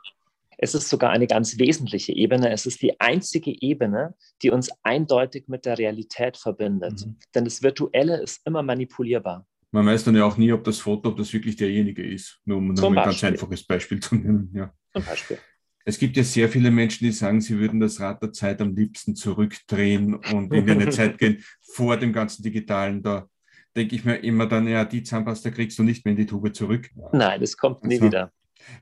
Es 0.62 0.76
ist 0.76 0.88
sogar 0.88 1.10
eine 1.10 1.26
ganz 1.26 1.58
wesentliche 1.58 2.12
Ebene. 2.12 2.52
Es 2.52 2.66
ist 2.66 2.82
die 2.82 3.00
einzige 3.00 3.50
Ebene, 3.60 4.14
die 4.42 4.50
uns 4.50 4.70
eindeutig 4.84 5.48
mit 5.48 5.66
der 5.66 5.76
Realität 5.76 6.36
verbindet. 6.36 7.04
Mhm. 7.04 7.16
Denn 7.34 7.44
das 7.44 7.64
Virtuelle 7.64 8.22
ist 8.22 8.46
immer 8.46 8.62
manipulierbar. 8.62 9.44
Man 9.72 9.86
weiß 9.86 10.04
dann 10.04 10.14
ja 10.14 10.24
auch 10.24 10.36
nie, 10.36 10.52
ob 10.52 10.62
das 10.62 10.78
Foto, 10.78 11.08
ob 11.08 11.16
das 11.16 11.32
wirklich 11.32 11.56
derjenige 11.56 12.06
ist. 12.06 12.38
Nur 12.44 12.58
um 12.58 12.70
ein 12.70 12.94
ganz 12.94 13.24
einfaches 13.24 13.64
Beispiel 13.64 13.98
zu 13.98 14.14
nennen. 14.14 14.52
Ja. 14.54 14.72
Zum 14.92 15.04
Beispiel. 15.04 15.38
Es 15.84 15.98
gibt 15.98 16.16
ja 16.16 16.22
sehr 16.22 16.48
viele 16.48 16.70
Menschen, 16.70 17.06
die 17.06 17.10
sagen, 17.10 17.40
sie 17.40 17.58
würden 17.58 17.80
das 17.80 17.98
Rad 17.98 18.22
der 18.22 18.30
Zeit 18.30 18.60
am 18.60 18.76
liebsten 18.76 19.16
zurückdrehen 19.16 20.14
und 20.14 20.54
in 20.54 20.70
eine 20.70 20.88
Zeit 20.90 21.18
gehen 21.18 21.42
vor 21.60 21.96
dem 21.96 22.12
ganzen 22.12 22.44
Digitalen. 22.44 23.02
Da 23.02 23.26
denke 23.74 23.96
ich 23.96 24.04
mir 24.04 24.18
immer 24.18 24.46
dann, 24.46 24.68
ja, 24.68 24.84
die 24.84 25.02
Zahnpasta 25.02 25.50
kriegst 25.50 25.76
du 25.80 25.82
nicht 25.82 26.04
mehr 26.04 26.12
in 26.12 26.18
die 26.18 26.26
Tube 26.26 26.54
zurück. 26.54 26.88
Nein, 27.12 27.40
das 27.40 27.56
kommt 27.56 27.82
nie 27.82 27.94
also, 27.94 28.06
wieder. 28.06 28.32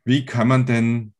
Wie 0.04 0.26
kann 0.26 0.46
man 0.46 0.66
denn 0.66 1.14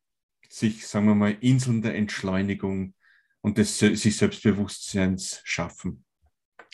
sich, 0.51 0.87
sagen 0.87 1.07
wir 1.07 1.15
mal, 1.15 1.37
Inseln 1.41 1.81
der 1.81 1.95
Entschleunigung 1.95 2.95
und 3.41 3.57
des 3.57 3.79
sich 3.79 4.17
Selbstbewusstseins 4.17 5.41
schaffen? 5.45 6.05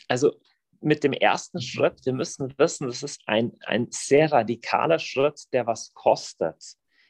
Also 0.07 0.33
mit 0.81 1.03
dem 1.03 1.13
ersten 1.13 1.61
Schritt, 1.61 2.05
wir 2.05 2.13
müssen 2.13 2.53
wissen, 2.57 2.87
das 2.87 3.03
ist 3.03 3.21
ein, 3.25 3.53
ein 3.65 3.87
sehr 3.91 4.31
radikaler 4.31 4.99
Schritt, 4.99 5.41
der 5.53 5.67
was 5.67 5.93
kostet. 5.93 6.61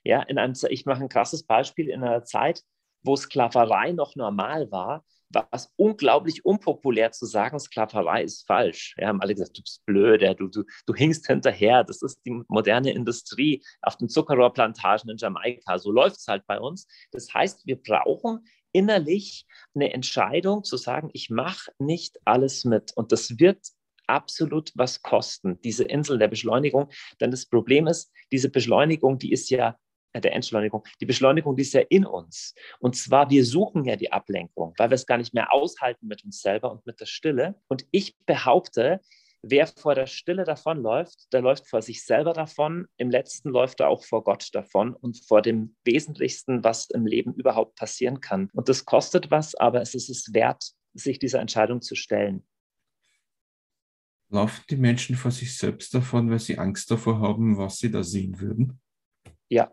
Ja, 0.04 0.22
in 0.24 0.38
einem, 0.38 0.54
ich 0.70 0.86
mache 0.86 1.02
ein 1.02 1.10
krasses 1.10 1.44
Beispiel 1.44 1.90
in 1.90 2.04
einer 2.04 2.24
Zeit, 2.24 2.62
wo 3.04 3.16
Sklaverei 3.16 3.92
noch 3.92 4.16
normal 4.16 4.72
war, 4.72 5.04
war 5.30 5.50
es 5.52 5.72
unglaublich 5.76 6.46
unpopulär 6.46 7.12
zu 7.12 7.26
sagen, 7.26 7.60
Sklaverei 7.60 8.24
ist 8.24 8.48
falsch. 8.48 8.96
Wir 8.98 9.08
haben 9.08 9.22
alle 9.22 9.34
gesagt, 9.34 9.58
du 9.58 9.62
bist 9.62 9.86
blöd, 9.86 10.22
du, 10.40 10.48
du, 10.48 10.64
du 10.86 10.96
hinkst 10.96 11.28
hinterher. 11.28 11.84
Das 11.84 12.02
ist 12.02 12.22
die 12.26 12.42
moderne 12.48 12.92
Industrie 12.92 13.64
auf 13.82 13.98
den 13.98 14.10
Zuckerrohrplantagen 14.10 15.10
in 15.10 15.18
Jamaika. 15.18 15.78
So 15.80 15.92
läuft 15.92 16.18
es 16.18 16.28
halt 16.28 16.46
bei 16.48 16.60
uns. 16.60 16.88
Das 17.12 17.34
heißt, 17.34 17.66
wir 17.66 17.76
brauchen 17.82 18.48
innerlich 18.72 19.46
eine 19.74 19.94
Entscheidung 19.94 20.64
zu 20.64 20.78
sagen, 20.78 21.10
ich 21.14 21.30
mache 21.30 21.72
nicht 21.80 22.18
alles 22.26 22.64
mit. 22.64 22.94
Und 22.96 23.12
das 23.12 23.40
wird 23.40 23.60
absolut 24.08 24.72
was 24.76 25.02
kosten, 25.02 25.60
diese 25.62 25.84
Insel 25.84 26.18
der 26.18 26.30
Beschleunigung. 26.30 26.90
Denn 27.20 27.32
das 27.32 27.46
Problem 27.46 27.88
ist, 27.88 28.12
diese 28.32 28.50
Beschleunigung, 28.50 29.20
die 29.20 29.32
ist 29.32 29.50
ja 29.50 29.78
der 30.20 30.34
Entschleunigung, 30.34 30.84
die 31.02 31.06
Beschleunigung, 31.06 31.56
die 31.56 31.64
ist 31.64 31.74
ja 31.74 31.82
in 31.90 32.06
uns. 32.06 32.54
Und 32.80 32.96
zwar, 32.96 33.30
wir 33.30 33.46
suchen 33.46 33.86
ja 33.86 33.96
die 33.96 34.12
Ablenkung, 34.12 34.74
weil 34.78 34.90
wir 34.90 34.96
es 34.96 35.06
gar 35.06 35.18
nicht 35.18 35.34
mehr 35.34 35.54
aushalten 35.54 36.08
mit 36.08 36.24
uns 36.24 36.42
selber 36.42 36.72
und 36.72 36.86
mit 36.86 37.00
der 37.00 37.06
Stille. 37.06 37.56
Und 37.68 37.86
ich 37.92 38.16
behaupte, 38.26 39.02
wer 39.42 39.68
vor 39.68 39.96
der 39.96 40.08
Stille 40.08 40.44
davonläuft, 40.44 41.32
der 41.34 41.42
läuft 41.42 41.68
vor 41.68 41.82
sich 41.82 42.04
selber 42.04 42.34
davon. 42.34 42.88
Im 42.98 43.10
letzten 43.10 43.50
läuft 43.50 43.80
er 43.80 43.90
auch 43.90 44.04
vor 44.04 44.24
Gott 44.24 44.50
davon 44.54 44.94
und 44.94 45.24
vor 45.26 45.42
dem 45.42 45.76
Wesentlichsten, 45.84 46.64
was 46.64 46.90
im 46.90 47.06
Leben 47.06 47.34
überhaupt 47.34 47.76
passieren 47.76 48.22
kann. 48.22 48.50
Und 48.54 48.70
das 48.70 48.86
kostet 48.86 49.32
was, 49.32 49.56
aber 49.56 49.82
es 49.82 49.94
ist 49.96 50.10
es 50.10 50.34
wert, 50.34 50.72
sich 50.94 51.20
dieser 51.20 51.40
Entscheidung 51.40 51.82
zu 51.82 51.96
stellen. 51.96 52.44
Laufen 54.30 54.64
die 54.70 54.76
Menschen 54.76 55.16
vor 55.16 55.32
sich 55.32 55.58
selbst 55.58 55.94
davon, 55.94 56.30
weil 56.30 56.40
sie 56.40 56.58
Angst 56.58 56.92
davor 56.92 57.20
haben, 57.20 57.58
was 57.58 57.78
sie 57.78 57.90
da 57.90 58.04
sehen 58.04 58.40
würden? 58.42 58.82
Ja, 59.48 59.72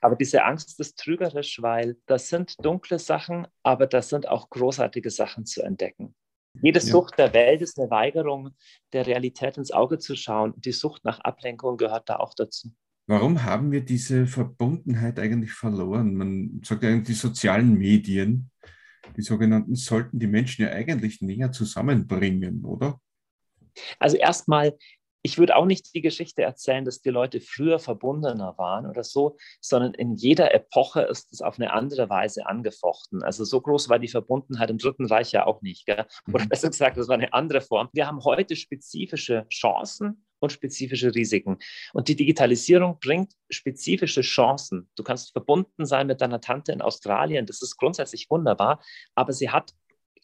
aber 0.00 0.16
diese 0.16 0.44
Angst 0.44 0.78
ist 0.80 0.98
trügerisch, 0.98 1.60
weil 1.62 1.96
das 2.06 2.28
sind 2.28 2.54
dunkle 2.64 2.98
Sachen, 2.98 3.46
aber 3.62 3.86
das 3.86 4.08
sind 4.08 4.28
auch 4.28 4.50
großartige 4.50 5.10
Sachen 5.10 5.44
zu 5.44 5.62
entdecken. 5.62 6.14
Jede 6.62 6.80
ja. 6.80 6.84
Sucht 6.84 7.18
der 7.18 7.32
Welt 7.34 7.62
ist 7.62 7.78
eine 7.78 7.90
Weigerung, 7.90 8.50
der 8.92 9.06
Realität 9.06 9.58
ins 9.58 9.70
Auge 9.70 9.98
zu 9.98 10.16
schauen. 10.16 10.54
Die 10.56 10.72
Sucht 10.72 11.04
nach 11.04 11.20
Ablenkung 11.20 11.76
gehört 11.76 12.08
da 12.08 12.16
auch 12.16 12.34
dazu. 12.34 12.70
Warum 13.06 13.42
haben 13.42 13.72
wir 13.72 13.80
diese 13.80 14.26
Verbundenheit 14.26 15.18
eigentlich 15.18 15.52
verloren? 15.52 16.14
Man 16.14 16.60
sagt 16.64 16.82
ja, 16.82 16.96
die 16.98 17.14
sozialen 17.14 17.74
Medien, 17.78 18.50
die 19.16 19.22
sogenannten, 19.22 19.74
sollten 19.76 20.18
die 20.18 20.26
Menschen 20.26 20.62
ja 20.62 20.72
eigentlich 20.72 21.22
näher 21.22 21.50
zusammenbringen, 21.50 22.64
oder? 22.64 23.00
Also 23.98 24.16
erstmal 24.16 24.76
ich 25.22 25.38
würde 25.38 25.56
auch 25.56 25.66
nicht 25.66 25.94
die 25.94 26.00
Geschichte 26.00 26.42
erzählen, 26.42 26.84
dass 26.84 27.00
die 27.00 27.10
Leute 27.10 27.40
früher 27.40 27.78
verbundener 27.78 28.56
waren 28.56 28.86
oder 28.86 29.04
so, 29.04 29.36
sondern 29.60 29.94
in 29.94 30.14
jeder 30.14 30.54
Epoche 30.54 31.02
ist 31.02 31.32
es 31.32 31.42
auf 31.42 31.58
eine 31.58 31.72
andere 31.72 32.08
Weise 32.08 32.46
angefochten. 32.46 33.22
Also 33.22 33.44
so 33.44 33.60
groß 33.60 33.88
war 33.88 33.98
die 33.98 34.08
Verbundenheit 34.08 34.70
im 34.70 34.78
Dritten 34.78 35.06
Reich 35.06 35.32
ja 35.32 35.46
auch 35.46 35.62
nicht. 35.62 35.86
Gell? 35.86 36.06
Oder 36.32 36.44
mhm. 36.44 36.48
besser 36.48 36.68
gesagt, 36.68 36.96
das 36.96 37.08
war 37.08 37.14
eine 37.14 37.32
andere 37.32 37.60
Form. 37.60 37.88
Wir 37.92 38.06
haben 38.06 38.22
heute 38.24 38.56
spezifische 38.56 39.46
Chancen 39.48 40.24
und 40.40 40.52
spezifische 40.52 41.14
Risiken. 41.14 41.58
Und 41.92 42.08
die 42.08 42.16
Digitalisierung 42.16 42.98
bringt 43.00 43.32
spezifische 43.50 44.20
Chancen. 44.20 44.88
Du 44.94 45.02
kannst 45.02 45.32
verbunden 45.32 45.84
sein 45.84 46.06
mit 46.06 46.20
deiner 46.20 46.40
Tante 46.40 46.72
in 46.72 46.80
Australien, 46.80 47.46
das 47.46 47.62
ist 47.62 47.76
grundsätzlich 47.76 48.30
wunderbar, 48.30 48.80
aber 49.14 49.32
sie 49.32 49.50
hat 49.50 49.72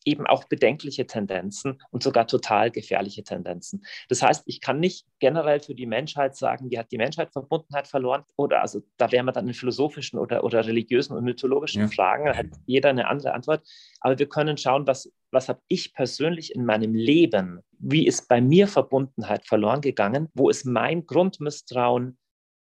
eben 0.04 0.26
auch 0.26 0.44
bedenkliche 0.44 1.06
Tendenzen 1.06 1.80
und 1.90 2.02
sogar 2.02 2.26
total 2.26 2.70
gefährliche 2.70 3.24
Tendenzen. 3.24 3.84
Das 4.08 4.22
heißt, 4.22 4.42
ich 4.46 4.60
kann 4.60 4.80
nicht 4.80 5.06
generell 5.18 5.60
für 5.60 5.74
die 5.74 5.86
Menschheit 5.86 6.36
sagen, 6.36 6.68
die 6.68 6.78
hat 6.78 6.92
die 6.92 6.98
Menschheit 6.98 7.32
Verbundenheit 7.32 7.88
verloren 7.88 8.24
oder 8.36 8.60
also 8.60 8.82
da 8.96 9.10
wären 9.12 9.26
wir 9.26 9.32
dann 9.32 9.48
in 9.48 9.54
philosophischen 9.54 10.18
oder, 10.18 10.44
oder 10.44 10.66
religiösen 10.66 11.16
und 11.16 11.24
mythologischen 11.24 11.82
ja. 11.82 11.88
Fragen, 11.88 12.26
da 12.26 12.36
hat 12.36 12.46
jeder 12.66 12.90
eine 12.90 13.08
andere 13.08 13.34
Antwort. 13.34 13.66
Aber 14.00 14.18
wir 14.18 14.28
können 14.28 14.56
schauen, 14.56 14.86
was, 14.86 15.10
was 15.30 15.48
habe 15.48 15.60
ich 15.68 15.94
persönlich 15.94 16.54
in 16.54 16.64
meinem 16.64 16.94
Leben, 16.94 17.60
wie 17.78 18.06
ist 18.06 18.28
bei 18.28 18.40
mir 18.40 18.68
Verbundenheit 18.68 19.46
verloren 19.46 19.80
gegangen, 19.80 20.28
wo 20.34 20.50
ist 20.50 20.64
mein 20.64 21.06
Grundmisstrauen 21.06 22.18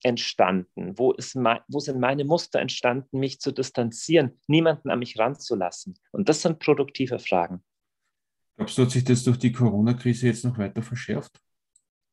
entstanden? 0.03 0.97
Wo, 0.97 1.11
ist 1.11 1.35
mein, 1.35 1.59
wo 1.67 1.79
sind 1.79 1.99
meine 1.99 2.25
Muster 2.25 2.59
entstanden, 2.59 3.19
mich 3.19 3.39
zu 3.39 3.51
distanzieren, 3.51 4.39
niemanden 4.47 4.89
an 4.89 4.99
mich 4.99 5.17
ranzulassen? 5.17 5.97
Und 6.11 6.29
das 6.29 6.41
sind 6.41 6.59
produktive 6.59 7.19
Fragen. 7.19 7.63
Glaubst 8.55 8.77
du, 8.77 8.83
hat 8.83 8.91
sich 8.91 9.03
das 9.03 9.23
durch 9.23 9.37
die 9.37 9.51
Corona-Krise 9.51 10.27
jetzt 10.27 10.43
noch 10.43 10.57
weiter 10.57 10.81
verschärft? 10.81 11.39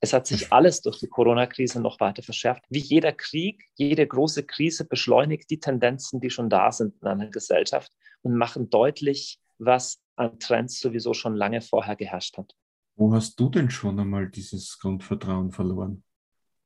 Es 0.00 0.12
hat 0.12 0.26
sich 0.26 0.52
alles 0.52 0.82
durch 0.82 0.98
die 0.98 1.08
Corona-Krise 1.08 1.80
noch 1.80 1.98
weiter 1.98 2.22
verschärft. 2.22 2.62
Wie 2.68 2.80
jeder 2.80 3.12
Krieg, 3.12 3.64
jede 3.74 4.06
große 4.06 4.42
Krise 4.42 4.84
beschleunigt 4.84 5.48
die 5.48 5.60
Tendenzen, 5.60 6.20
die 6.20 6.28
schon 6.28 6.50
da 6.50 6.70
sind 6.72 6.94
in 7.00 7.08
einer 7.08 7.28
Gesellschaft 7.28 7.90
und 8.20 8.36
machen 8.36 8.68
deutlich, 8.68 9.40
was 9.56 10.02
an 10.16 10.38
Trends 10.38 10.78
sowieso 10.80 11.14
schon 11.14 11.34
lange 11.34 11.62
vorher 11.62 11.96
geherrscht 11.96 12.36
hat. 12.36 12.54
Wo 12.96 13.14
hast 13.14 13.40
du 13.40 13.48
denn 13.48 13.70
schon 13.70 13.98
einmal 13.98 14.28
dieses 14.28 14.78
Grundvertrauen 14.78 15.52
verloren? 15.52 16.04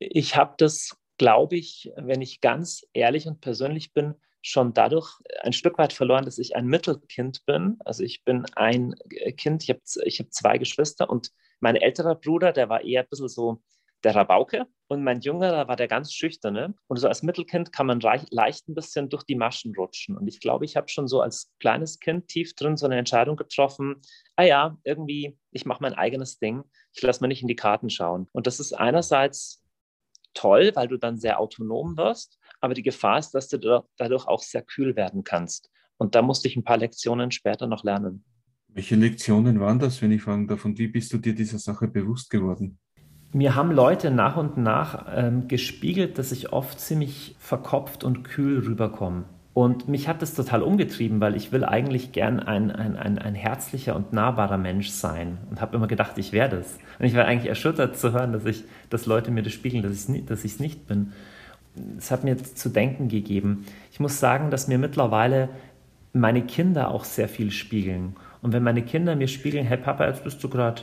Ich 0.01 0.35
habe 0.37 0.55
das 0.59 0.97
glaube 1.19 1.57
ich, 1.57 1.93
wenn 1.97 2.23
ich 2.23 2.41
ganz 2.41 2.87
ehrlich 2.93 3.27
und 3.27 3.41
persönlich 3.41 3.93
bin, 3.93 4.15
schon 4.41 4.73
dadurch 4.73 5.19
ein 5.43 5.53
Stück 5.53 5.79
weit 5.79 5.93
verloren, 5.93 6.25
dass 6.25 6.39
ich 6.39 6.57
ein 6.57 6.67
Mittelkind 6.67 7.45
bin. 7.45 7.77
Also 7.85 8.05
ich 8.05 8.25
bin 8.25 8.47
ein 8.55 8.95
Kind, 9.37 9.65
ich 9.65 9.71
habe 9.71 9.81
ich 10.05 10.21
hab 10.21 10.33
zwei 10.33 10.59
Geschwister 10.59 11.11
und 11.11 11.31
mein 11.61 11.77
älterer 11.77 12.15
Bruder, 12.15 12.53
der 12.53 12.69
war 12.69 12.83
eher 12.83 13.03
ein 13.03 13.09
bisschen 13.11 13.29
so 13.29 13.63
der 14.05 14.15
Rabauke 14.15 14.67
und 14.87 15.03
mein 15.03 15.21
jüngerer 15.21 15.67
war 15.67 15.75
der 15.75 15.89
ganz 15.89 16.13
schüchterne. 16.13 16.75
Und 16.87 16.99
so 16.99 17.09
als 17.09 17.25
Mittelkind 17.25 17.73
kann 17.73 17.87
man 17.87 18.01
leicht 18.01 18.69
ein 18.69 18.75
bisschen 18.75 19.09
durch 19.09 19.25
die 19.25 19.35
Maschen 19.35 19.75
rutschen. 19.75 20.17
Und 20.17 20.29
ich 20.29 20.41
glaube, 20.41 20.65
ich 20.65 20.77
habe 20.77 20.89
schon 20.89 21.09
so 21.09 21.21
als 21.21 21.53
kleines 21.59 21.99
Kind 21.99 22.29
tief 22.29 22.55
drin 22.55 22.77
so 22.77 22.87
eine 22.87 22.97
Entscheidung 22.97 23.37
getroffen, 23.37 23.97
ah 24.37 24.45
ja, 24.45 24.79
irgendwie, 24.85 25.37
ich 25.51 25.67
mache 25.67 25.83
mein 25.83 25.95
eigenes 25.95 26.39
Ding, 26.39 26.63
ich 26.95 27.03
lasse 27.03 27.21
mir 27.23 27.29
nicht 27.29 27.43
in 27.43 27.49
die 27.49 27.57
Karten 27.57 27.91
schauen. 27.91 28.29
Und 28.33 28.47
das 28.47 28.61
ist 28.61 28.73
einerseits 28.73 29.65
toll, 30.39 30.71
weil 30.75 30.89
du 30.89 30.97
dann 30.97 31.19
sehr 31.19 31.41
autonom 31.41 31.97
wirst, 31.97 32.39
aber 32.61 32.75
die 32.75 32.83
Gefahr 32.83 33.19
ist, 33.19 33.33
dass 33.33 33.49
du 33.49 33.85
dadurch 33.97 34.27
auch 34.27 34.43
sehr 34.43 34.63
kühl 34.63 34.95
werden 34.97 35.25
kannst. 35.25 35.71
Und 35.97 36.15
da 36.15 36.23
musste 36.23 36.47
ich 36.49 36.57
ein 36.57 36.65
paar 36.65 36.77
Lektionen 36.77 37.33
später 37.33 37.67
noch 37.67 37.83
lernen. 37.83 38.25
Welche 38.69 38.95
Lektionen 38.95 39.59
waren 39.59 39.79
das, 39.81 40.01
wenn 40.01 40.13
ich 40.13 40.23
fragen 40.23 40.47
darf? 40.47 40.65
Und 40.65 40.79
wie 40.79 40.89
bist 40.89 41.13
du 41.13 41.19
dir 41.19 41.35
dieser 41.35 41.59
Sache 41.59 41.89
bewusst 41.89 42.31
geworden? 42.31 42.79
Mir 43.33 43.55
haben 43.57 43.73
Leute 43.73 44.11
nach 44.11 44.37
und 44.37 44.57
nach 44.57 45.07
ähm, 45.15 45.49
gespiegelt, 45.49 46.19
dass 46.19 46.33
ich 46.33 46.53
oft 46.53 46.79
ziemlich 46.81 47.35
verkopft 47.39 48.05
und 48.05 48.23
kühl 48.23 48.61
rüberkomme. 48.61 49.25
Und 49.59 49.89
mich 49.89 50.07
hat 50.07 50.23
das 50.23 50.35
total 50.35 50.63
umgetrieben, 50.63 51.21
weil 51.21 51.35
ich 51.35 51.51
will 51.51 51.65
eigentlich 51.65 52.13
gern 52.13 52.39
ein, 52.39 52.71
ein, 52.71 52.97
ein, 52.97 53.19
ein 53.19 53.35
herzlicher 53.35 53.97
und 53.97 54.13
nahbarer 54.13 54.57
Mensch 54.57 54.91
sein. 54.91 55.39
Und 55.51 55.61
habe 55.61 55.75
immer 55.75 55.89
gedacht, 55.89 56.17
ich 56.17 56.31
werde 56.31 56.59
es. 56.59 56.79
Und 57.01 57.07
ich 57.07 57.17
war 57.17 57.25
eigentlich 57.25 57.49
erschüttert 57.49 57.99
zu 57.99 58.13
hören, 58.13 58.33
dass, 58.33 58.45
ich, 58.45 58.63
dass 58.89 59.07
Leute 59.07 59.33
mir 59.33 59.43
das 59.43 59.53
spiegeln, 59.53 59.83
dass 59.83 60.45
ich 60.45 60.53
es 60.53 60.61
nicht 60.61 60.87
bin. 60.87 61.13
Es 61.99 62.13
hat 62.13 62.23
mir 62.23 62.39
zu 62.39 62.69
denken 62.69 63.09
gegeben. 63.09 63.67
Ich 63.91 63.99
muss 63.99 64.21
sagen, 64.21 64.53
dass 64.53 64.69
mir 64.69 64.79
mittlerweile 64.79 65.49
meine 66.13 66.43
Kinder 66.43 66.93
auch 66.93 67.03
sehr 67.03 67.29
viel 67.29 67.51
spiegeln. 67.51 68.15
Und 68.43 68.53
wenn 68.53 68.63
meine 68.63 68.83
Kinder 68.83 69.17
mir 69.17 69.27
spiegeln, 69.27 69.67
hey 69.67 69.79
Papa, 69.79 70.07
jetzt 70.07 70.23
bist 70.23 70.41
du 70.45 70.49
gerade 70.49 70.83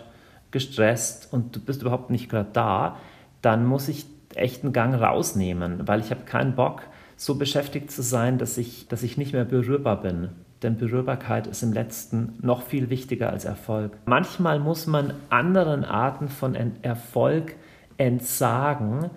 gestresst 0.51 1.31
und 1.31 1.55
du 1.55 1.61
bist 1.61 1.81
überhaupt 1.81 2.09
nicht 2.09 2.27
gerade 2.27 2.49
da, 2.51 2.97
dann 3.41 3.65
muss 3.65 3.88
ich 3.88 4.05
echt 4.33 4.65
einen 4.65 4.73
Gang 4.73 5.01
rausnehmen, 5.01 5.88
weil 5.88 6.01
ich 6.01 6.11
habe 6.11 6.25
keinen 6.25 6.55
Bock, 6.55 6.81
so 7.15 7.36
beschäftigt 7.36 7.91
zu 7.91 8.01
sein, 8.01 8.38
dass 8.38 8.58
ich, 8.58 8.88
dass 8.88 9.04
ich 9.04 9.17
nicht 9.17 9.34
mehr 9.34 9.45
berührbar 9.45 10.01
bin. 10.01 10.30
Denn 10.62 10.78
Berührbarkeit 10.78 11.47
ist 11.47 11.63
im 11.63 11.73
letzten 11.73 12.39
noch 12.41 12.63
viel 12.63 12.89
wichtiger 12.89 13.30
als 13.30 13.45
Erfolg. 13.45 13.97
Manchmal 14.06 14.60
muss 14.60 14.88
man 14.88 15.13
anderen 15.30 15.84
Arten 15.84 16.30
von 16.30 16.56
Erfolg 16.82 17.56
entsagen, 17.97 19.10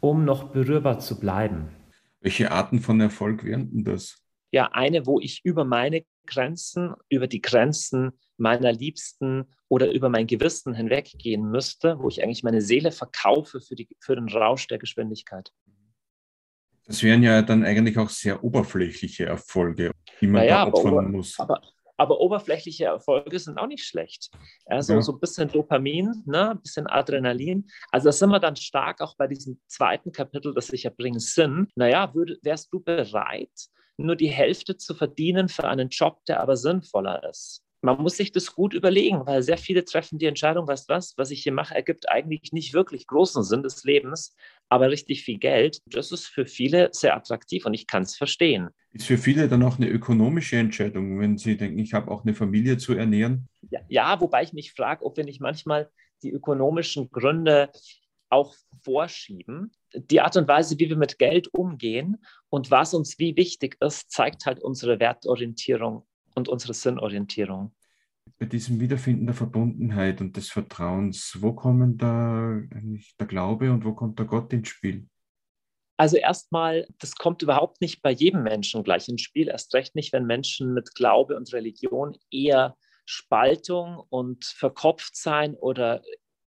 um 0.00 0.24
noch 0.24 0.50
berührbar 0.50 0.98
zu 0.98 1.20
bleiben. 1.20 1.68
Welche 2.20 2.50
Arten 2.50 2.80
von 2.80 3.00
Erfolg 3.00 3.44
wären 3.44 3.70
denn 3.70 3.84
das? 3.84 4.22
Ja, 4.50 4.70
eine, 4.72 5.06
wo 5.06 5.20
ich 5.20 5.44
über 5.44 5.64
meine 5.64 6.02
Grenzen, 6.26 6.94
über 7.08 7.26
die 7.26 7.42
Grenzen 7.42 8.12
meiner 8.36 8.72
Liebsten 8.72 9.44
oder 9.68 9.92
über 9.92 10.08
mein 10.08 10.26
Gewissen 10.26 10.74
hinweggehen 10.74 11.50
müsste, 11.50 11.98
wo 11.98 12.08
ich 12.08 12.22
eigentlich 12.22 12.42
meine 12.42 12.60
Seele 12.60 12.92
verkaufe 12.92 13.60
für, 13.60 13.74
die, 13.74 13.88
für 14.00 14.16
den 14.16 14.28
Rausch 14.28 14.66
der 14.66 14.78
Geschwindigkeit. 14.78 15.52
Das 16.86 17.02
wären 17.02 17.22
ja 17.22 17.42
dann 17.42 17.64
eigentlich 17.64 17.98
auch 17.98 18.10
sehr 18.10 18.44
oberflächliche 18.44 19.26
Erfolge, 19.26 19.90
die 20.20 20.26
man 20.26 20.42
naja, 20.42 20.64
da 20.64 20.72
opfern 20.72 20.98
aber, 20.98 21.02
muss. 21.02 21.38
Aber, 21.38 21.60
aber, 21.96 22.20
oberflächliche 22.20 22.84
Erfolge 22.84 23.38
sind 23.38 23.58
auch 23.58 23.66
nicht 23.66 23.84
schlecht. 23.84 24.30
Also 24.66 24.94
ja. 24.94 25.02
so 25.02 25.12
ein 25.12 25.20
bisschen 25.20 25.48
Dopamin, 25.48 26.22
ne? 26.26 26.50
ein 26.50 26.62
bisschen 26.62 26.86
Adrenalin. 26.86 27.66
Also 27.90 28.06
da 28.06 28.12
sind 28.12 28.30
wir 28.30 28.38
dann 28.38 28.54
stark 28.54 29.00
auch 29.00 29.16
bei 29.16 29.26
diesem 29.26 29.60
zweiten 29.66 30.12
Kapitel, 30.12 30.54
das 30.54 30.72
ich 30.72 30.84
ja 30.84 30.90
bringen 30.96 31.18
Sinn. 31.18 31.68
Naja, 31.74 32.14
würd, 32.14 32.38
wärst 32.42 32.72
du 32.72 32.80
bereit, 32.80 33.50
nur 33.96 34.14
die 34.14 34.28
Hälfte 34.30 34.76
zu 34.76 34.94
verdienen 34.94 35.48
für 35.48 35.64
einen 35.64 35.88
Job, 35.88 36.24
der 36.26 36.40
aber 36.40 36.56
sinnvoller 36.56 37.28
ist? 37.28 37.65
Man 37.82 38.00
muss 38.02 38.16
sich 38.16 38.32
das 38.32 38.54
gut 38.54 38.74
überlegen, 38.74 39.26
weil 39.26 39.42
sehr 39.42 39.58
viele 39.58 39.84
treffen 39.84 40.18
die 40.18 40.26
Entscheidung, 40.26 40.66
weißt 40.66 40.88
was, 40.88 41.14
was 41.16 41.30
ich 41.30 41.42
hier 41.42 41.52
mache, 41.52 41.74
ergibt 41.74 42.08
eigentlich 42.08 42.52
nicht 42.52 42.74
wirklich 42.74 43.06
großen 43.06 43.42
Sinn 43.42 43.62
des 43.62 43.84
Lebens, 43.84 44.34
aber 44.68 44.90
richtig 44.90 45.22
viel 45.22 45.38
Geld. 45.38 45.80
Das 45.86 46.12
ist 46.12 46.26
für 46.26 46.46
viele 46.46 46.88
sehr 46.92 47.16
attraktiv 47.16 47.66
und 47.66 47.74
ich 47.74 47.86
kann 47.86 48.02
es 48.02 48.16
verstehen. 48.16 48.70
Ist 48.92 49.06
für 49.06 49.18
viele 49.18 49.48
dann 49.48 49.62
auch 49.62 49.78
eine 49.78 49.88
ökonomische 49.88 50.56
Entscheidung, 50.56 51.20
wenn 51.20 51.38
sie 51.38 51.56
denken, 51.56 51.78
ich 51.78 51.94
habe 51.94 52.10
auch 52.10 52.24
eine 52.24 52.34
Familie 52.34 52.78
zu 52.78 52.94
ernähren? 52.94 53.48
Ja, 53.70 53.80
ja 53.88 54.20
wobei 54.20 54.42
ich 54.42 54.52
mich 54.52 54.72
frage, 54.72 55.04
ob 55.04 55.16
wir 55.16 55.24
nicht 55.24 55.40
manchmal 55.40 55.90
die 56.22 56.32
ökonomischen 56.32 57.10
Gründe 57.10 57.70
auch 58.28 58.54
vorschieben. 58.82 59.70
Die 59.94 60.20
Art 60.20 60.36
und 60.36 60.48
Weise, 60.48 60.78
wie 60.78 60.88
wir 60.88 60.96
mit 60.96 61.18
Geld 61.18 61.52
umgehen 61.54 62.16
und 62.48 62.70
was 62.70 62.94
uns 62.94 63.18
wie 63.18 63.36
wichtig 63.36 63.76
ist, 63.80 64.10
zeigt 64.10 64.46
halt 64.46 64.60
unsere 64.62 64.98
Wertorientierung 64.98 66.06
und 66.36 66.48
unsere 66.48 66.74
Sinnorientierung. 66.74 67.74
Bei 68.38 68.46
diesem 68.46 68.80
Wiederfinden 68.80 69.26
der 69.26 69.34
Verbundenheit 69.34 70.20
und 70.20 70.36
des 70.36 70.50
Vertrauens, 70.50 71.38
wo 71.40 71.52
kommen 71.52 71.96
da 71.96 72.50
eigentlich 72.70 73.16
der 73.16 73.26
Glaube 73.26 73.72
und 73.72 73.84
wo 73.84 73.94
kommt 73.94 74.18
der 74.18 74.26
Gott 74.26 74.52
ins 74.52 74.68
Spiel? 74.68 75.08
Also 75.96 76.18
erstmal, 76.18 76.86
das 76.98 77.14
kommt 77.14 77.42
überhaupt 77.42 77.80
nicht 77.80 78.02
bei 78.02 78.10
jedem 78.10 78.42
Menschen 78.42 78.82
gleich 78.84 79.08
ins 79.08 79.22
Spiel, 79.22 79.48
erst 79.48 79.72
recht 79.74 79.94
nicht, 79.94 80.12
wenn 80.12 80.26
Menschen 80.26 80.74
mit 80.74 80.94
Glaube 80.94 81.36
und 81.36 81.52
Religion 81.54 82.18
eher 82.30 82.76
Spaltung 83.06 84.02
und 84.10 84.44
Verkopftsein 84.44 85.54
oder 85.54 86.02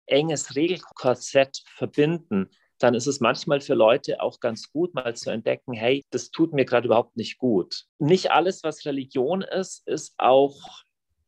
enges 0.07 0.55
Regelkorsett 0.55 1.63
verbinden 1.67 2.51
dann 2.79 2.95
ist 2.95 3.07
es 3.07 3.21
manchmal 3.21 3.61
für 3.61 3.75
Leute 3.75 4.21
auch 4.21 4.41
ganz 4.41 4.71
gut, 4.71 4.95
mal 4.95 5.15
zu 5.17 5.31
entdecken, 5.31 5.73
hey, 5.73 6.05
das 6.11 6.31
tut 6.31 6.53
mir 6.53 6.65
gerade 6.65 6.87
überhaupt 6.87 7.17
nicht 7.17 7.39
gut. 7.39 7.85
Nicht 7.99 8.31
alles, 8.31 8.63
was 8.63 8.85
Religion 8.85 9.43
ist, 9.43 9.87
ist 9.87 10.15
auch 10.19 10.57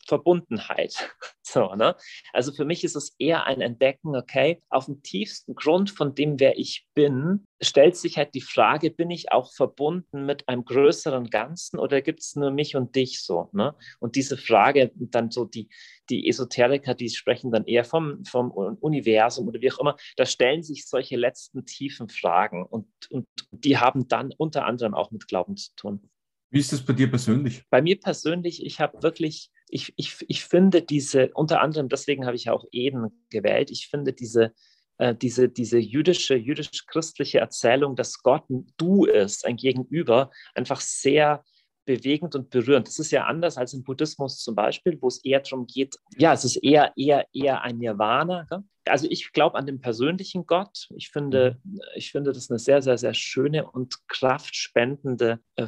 Verbundenheit. 0.07 1.15
So, 1.43 1.75
ne? 1.75 1.97
Also 2.33 2.53
für 2.53 2.65
mich 2.65 2.85
ist 2.85 2.95
es 2.95 3.17
eher 3.19 3.45
ein 3.45 3.61
Entdecken, 3.61 4.15
okay, 4.15 4.63
auf 4.69 4.85
dem 4.85 5.03
tiefsten 5.03 5.57
Grund 5.57 5.91
von 5.91 6.15
dem, 6.15 6.39
wer 6.39 6.57
ich 6.57 6.87
bin, 6.95 7.45
stellt 7.61 7.97
sich 7.97 8.17
halt 8.19 8.35
die 8.35 8.41
Frage, 8.41 8.93
bin 8.93 9.11
ich 9.11 9.33
auch 9.33 9.53
verbunden 9.53 10.27
mit 10.27 10.49
einem 10.49 10.65
größeren 10.65 11.29
Ganzen 11.29 11.81
oder 11.81 12.03
gibt 12.03 12.21
es 12.21 12.37
nur 12.37 12.53
mich 12.53 12.77
und 12.77 12.95
dich 12.95 13.21
so? 13.25 13.49
Ne? 13.53 13.75
Und 13.99 14.15
diese 14.15 14.37
Frage, 14.37 14.93
dann 14.95 15.33
so 15.33 15.45
die, 15.45 15.69
die 16.09 16.29
Esoteriker, 16.29 16.95
die 16.95 17.11
sprechen 17.11 17.51
dann 17.51 17.65
eher 17.65 17.85
vom, 17.85 18.25
vom 18.25 18.53
Universum 18.53 19.49
oder 19.49 19.61
wie 19.61 19.73
auch 19.73 19.81
immer, 19.81 19.97
da 20.17 20.27
stellen 20.27 20.63
sich 20.63 20.87
solche 20.87 21.17
letzten 21.17 21.67
tiefen 21.67 22.09
Fragen 22.09 22.65
und, 22.65 22.87
und 23.11 23.27
die 23.51 23.77
haben 23.77 24.07
dann 24.07 24.33
unter 24.37 24.67
anderem 24.67 24.95
auch 24.95 25.11
mit 25.11 25.27
Glauben 25.27 25.57
zu 25.57 25.75
tun. 25.75 26.09
Wie 26.51 26.59
ist 26.59 26.73
das 26.73 26.85
bei 26.85 26.93
dir 26.93 27.09
persönlich? 27.09 27.65
Bei 27.71 27.81
mir 27.81 27.99
persönlich, 27.99 28.65
ich 28.65 28.81
habe 28.81 29.03
wirklich 29.03 29.51
ich, 29.70 29.92
ich, 29.96 30.16
ich 30.28 30.44
finde 30.44 30.83
diese, 30.83 31.30
unter 31.35 31.61
anderem 31.61 31.88
deswegen 31.88 32.26
habe 32.26 32.37
ich 32.37 32.50
auch 32.50 32.64
Eden 32.72 33.24
gewählt, 33.30 33.70
ich 33.70 33.88
finde 33.88 34.12
diese 34.12 34.52
äh, 35.00 35.14
diese, 35.14 35.48
diese 35.48 35.78
jüdische, 35.78 36.35
jüdisch-christliche 36.35 37.38
Erzählung, 37.38 37.96
dass 37.96 38.22
Gott 38.22 38.48
ein 38.50 38.66
Du 38.76 39.06
ist, 39.06 39.46
ein 39.46 39.56
Gegenüber, 39.56 40.30
einfach 40.54 40.83
sehr 40.83 41.42
bewegend 41.90 42.37
und 42.37 42.50
berührend. 42.50 42.87
Das 42.87 43.00
ist 43.00 43.11
ja 43.11 43.24
anders 43.24 43.57
als 43.57 43.74
im 43.74 43.83
Buddhismus 43.83 44.38
zum 44.38 44.55
Beispiel, 44.55 44.96
wo 45.00 45.09
es 45.09 45.24
eher 45.24 45.40
darum 45.40 45.66
geht, 45.66 45.96
ja, 46.16 46.33
es 46.33 46.44
ist 46.44 46.57
eher, 46.57 46.92
eher, 46.96 47.26
eher 47.33 47.62
ein 47.62 47.79
Nirvana. 47.79 48.46
Gell? 48.48 48.62
Also 48.87 49.09
ich 49.11 49.33
glaube 49.33 49.59
an 49.59 49.66
den 49.66 49.81
persönlichen 49.81 50.46
Gott. 50.46 50.87
Ich 50.94 51.11
finde, 51.11 51.59
mhm. 51.64 51.81
ich 51.96 52.12
finde 52.12 52.33
das 52.33 52.48
eine 52.48 52.61
sehr, 52.61 52.81
sehr, 52.81 52.96
sehr 52.96 53.14
schöne 53.14 53.68
und 53.68 54.07
kraftspendende 54.07 55.40
äh, 55.57 55.66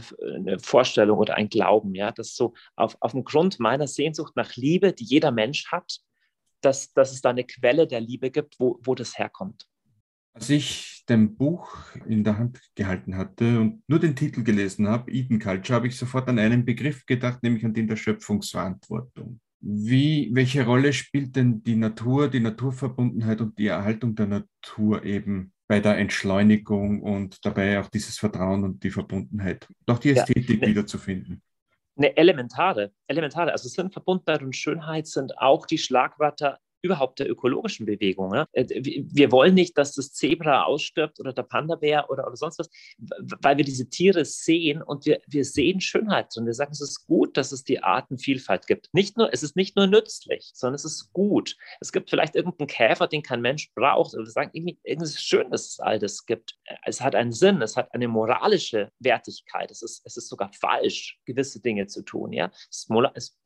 Vorstellung 0.60 1.18
oder 1.18 1.34
ein 1.34 1.48
Glauben, 1.48 1.94
ja, 1.94 2.12
dass 2.12 2.36
so 2.36 2.54
auf, 2.76 2.96
auf 3.00 3.12
dem 3.12 3.24
Grund 3.24 3.58
meiner 3.58 3.88
Sehnsucht 3.88 4.36
nach 4.36 4.54
Liebe, 4.54 4.92
die 4.92 5.04
jeder 5.04 5.32
Mensch 5.32 5.72
hat, 5.72 5.98
dass, 6.60 6.92
dass 6.92 7.12
es 7.12 7.20
da 7.20 7.30
eine 7.30 7.44
Quelle 7.44 7.88
der 7.88 8.00
Liebe 8.00 8.30
gibt, 8.30 8.60
wo, 8.60 8.78
wo 8.84 8.94
das 8.94 9.18
herkommt. 9.18 9.66
Als 10.34 10.48
ich 10.48 11.04
dein 11.06 11.36
Buch 11.36 11.76
in 12.06 12.24
der 12.24 12.38
Hand 12.38 12.60
gehalten 12.74 13.16
hatte 13.16 13.60
und 13.60 13.82
nur 13.86 13.98
den 13.98 14.16
Titel 14.16 14.42
gelesen 14.42 14.88
habe, 14.88 15.10
Eden 15.10 15.38
Culture, 15.38 15.76
habe 15.76 15.88
ich 15.88 15.96
sofort 15.96 16.28
an 16.28 16.38
einen 16.38 16.64
Begriff 16.64 17.04
gedacht, 17.06 17.42
nämlich 17.42 17.64
an 17.64 17.74
den 17.74 17.86
der 17.86 17.96
Schöpfungsverantwortung. 17.96 19.40
Wie, 19.60 20.30
welche 20.32 20.64
Rolle 20.64 20.92
spielt 20.92 21.36
denn 21.36 21.62
die 21.62 21.76
Natur, 21.76 22.28
die 22.28 22.40
Naturverbundenheit 22.40 23.40
und 23.40 23.58
die 23.58 23.68
Erhaltung 23.68 24.14
der 24.14 24.26
Natur 24.26 25.04
eben 25.04 25.52
bei 25.68 25.80
der 25.80 25.98
Entschleunigung 25.98 27.02
und 27.02 27.44
dabei 27.44 27.78
auch 27.78 27.88
dieses 27.88 28.18
Vertrauen 28.18 28.64
und 28.64 28.82
die 28.82 28.90
Verbundenheit, 28.90 29.68
doch 29.86 29.98
die 29.98 30.10
Ästhetik 30.10 30.62
ja, 30.62 30.68
wiederzufinden? 30.68 31.42
Eine 31.96 32.16
elementare, 32.16 32.92
elementare, 33.06 33.52
also 33.52 33.68
Sinnverbundenheit 33.68 34.42
und 34.42 34.56
Schönheit 34.56 35.06
sind 35.06 35.38
auch 35.38 35.66
die 35.66 35.78
Schlagwörter 35.78 36.58
überhaupt 36.82 37.20
der 37.20 37.30
ökologischen 37.30 37.86
Bewegung. 37.86 38.34
Ja? 38.34 38.46
Äh, 38.52 38.66
wir 38.68 39.32
wollen 39.32 39.54
nicht, 39.54 39.78
dass 39.78 39.94
das 39.94 40.12
Zebra 40.12 40.64
ausstirbt 40.64 41.20
oder 41.20 41.32
der 41.32 41.44
Panda-Bär 41.44 42.10
oder, 42.10 42.26
oder 42.26 42.36
sonst 42.36 42.58
was, 42.58 42.68
weil 43.40 43.56
wir 43.56 43.64
diese 43.64 43.88
Tiere 43.88 44.24
sehen 44.24 44.82
und 44.82 45.06
wir, 45.06 45.20
wir 45.26 45.44
sehen 45.44 45.80
Schönheit 45.80 46.34
drin. 46.34 46.46
Wir 46.46 46.54
sagen, 46.54 46.72
es 46.72 46.80
ist 46.80 47.06
gut, 47.06 47.36
dass 47.36 47.52
es 47.52 47.64
die 47.64 47.82
Artenvielfalt 47.82 48.66
gibt. 48.66 48.92
Nicht 48.92 49.16
nur, 49.16 49.32
es 49.32 49.42
ist 49.42 49.56
nicht 49.56 49.76
nur 49.76 49.86
nützlich, 49.86 50.50
sondern 50.54 50.74
es 50.74 50.84
ist 50.84 51.12
gut. 51.12 51.56
Es 51.80 51.92
gibt 51.92 52.10
vielleicht 52.10 52.34
irgendeinen 52.34 52.66
Käfer, 52.66 53.06
den 53.06 53.22
kein 53.22 53.40
Mensch 53.40 53.72
braucht. 53.74 54.14
Oder 54.14 54.24
wir 54.24 54.30
sagen, 54.30 54.50
irgendwie, 54.52 54.78
irgendwie 54.82 55.04
ist 55.04 55.14
es 55.14 55.22
schön, 55.22 55.50
dass 55.50 55.68
es 55.68 55.80
all 55.80 55.98
das 55.98 56.26
gibt. 56.26 56.56
Es 56.84 57.00
hat 57.00 57.14
einen 57.14 57.32
Sinn, 57.32 57.62
es 57.62 57.76
hat 57.76 57.92
eine 57.94 58.08
moralische 58.08 58.90
Wertigkeit. 58.98 59.70
Es 59.70 59.82
ist, 59.82 60.04
es 60.04 60.16
ist 60.16 60.28
sogar 60.28 60.50
falsch, 60.52 61.18
gewisse 61.24 61.60
Dinge 61.60 61.86
zu 61.86 62.02
tun. 62.02 62.32
Ja? 62.32 62.50
Es 62.68 62.88
ist, 62.88 62.90
äh, 62.90 63.41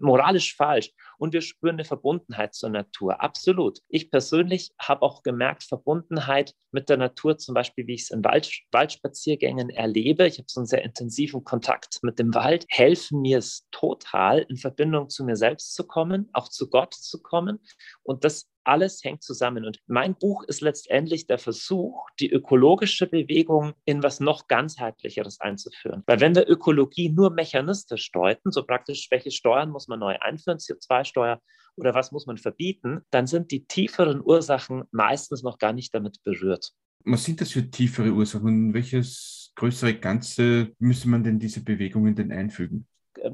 moralisch 0.00 0.56
falsch 0.56 0.92
und 1.18 1.32
wir 1.32 1.40
spüren 1.40 1.76
eine 1.76 1.84
Verbundenheit 1.84 2.54
zur 2.54 2.70
Natur. 2.70 3.20
Absolut. 3.20 3.80
Ich 3.88 4.10
persönlich 4.10 4.72
habe 4.78 5.02
auch 5.02 5.22
gemerkt, 5.22 5.64
Verbundenheit 5.64 6.54
mit 6.72 6.88
der 6.88 6.96
Natur, 6.96 7.38
zum 7.38 7.54
Beispiel, 7.54 7.86
wie 7.86 7.94
ich 7.94 8.02
es 8.02 8.10
in 8.10 8.24
Wald, 8.24 8.50
Waldspaziergängen 8.72 9.70
erlebe. 9.70 10.26
Ich 10.26 10.38
habe 10.38 10.46
so 10.48 10.60
einen 10.60 10.66
sehr 10.66 10.84
intensiven 10.84 11.44
Kontakt 11.44 11.98
mit 12.02 12.18
dem 12.18 12.34
Wald, 12.34 12.66
helfen 12.68 13.22
mir 13.22 13.38
es 13.38 13.66
total, 13.70 14.40
in 14.40 14.56
Verbindung 14.56 15.08
zu 15.08 15.24
mir 15.24 15.36
selbst 15.36 15.74
zu 15.74 15.86
kommen, 15.86 16.28
auch 16.32 16.48
zu 16.48 16.68
Gott 16.68 16.94
zu 16.94 17.22
kommen. 17.22 17.60
Und 18.02 18.24
das 18.24 18.48
alles 18.66 19.02
hängt 19.04 19.22
zusammen. 19.22 19.64
Und 19.64 19.80
mein 19.86 20.14
Buch 20.14 20.42
ist 20.44 20.60
letztendlich 20.60 21.26
der 21.26 21.38
Versuch, 21.38 22.08
die 22.20 22.30
ökologische 22.30 23.06
Bewegung 23.06 23.74
in 23.84 24.02
was 24.02 24.20
noch 24.20 24.48
ganzheitlicheres 24.48 25.40
einzuführen. 25.40 26.02
Weil 26.06 26.20
wenn 26.20 26.34
wir 26.34 26.48
Ökologie 26.48 27.08
nur 27.08 27.30
mechanistisch 27.30 28.10
deuten, 28.12 28.50
so 28.50 28.64
praktisch, 28.64 29.08
welche 29.10 29.30
Steuern 29.30 29.70
muss 29.70 29.88
man 29.88 30.00
neu 30.00 30.16
einführen, 30.20 30.58
CO2-Steuer 30.58 31.40
oder 31.76 31.94
was 31.94 32.12
muss 32.12 32.26
man 32.26 32.38
verbieten, 32.38 33.02
dann 33.10 33.26
sind 33.26 33.50
die 33.50 33.66
tieferen 33.66 34.22
Ursachen 34.24 34.84
meistens 34.90 35.42
noch 35.42 35.58
gar 35.58 35.72
nicht 35.72 35.94
damit 35.94 36.22
berührt. 36.24 36.72
Was 37.04 37.24
sind 37.24 37.40
das 37.40 37.52
für 37.52 37.70
tiefere 37.70 38.10
Ursachen? 38.10 38.74
Welches 38.74 39.52
größere 39.54 39.94
Ganze 39.94 40.72
müsste 40.78 41.08
man 41.08 41.22
denn 41.22 41.38
diese 41.38 41.62
Bewegungen 41.62 42.14
denn 42.14 42.32
einfügen? 42.32 42.86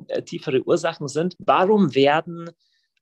Äh, 0.08 0.22
tiefere 0.22 0.62
Ursachen 0.62 1.08
sind, 1.08 1.36
warum 1.38 1.94
werden 1.94 2.50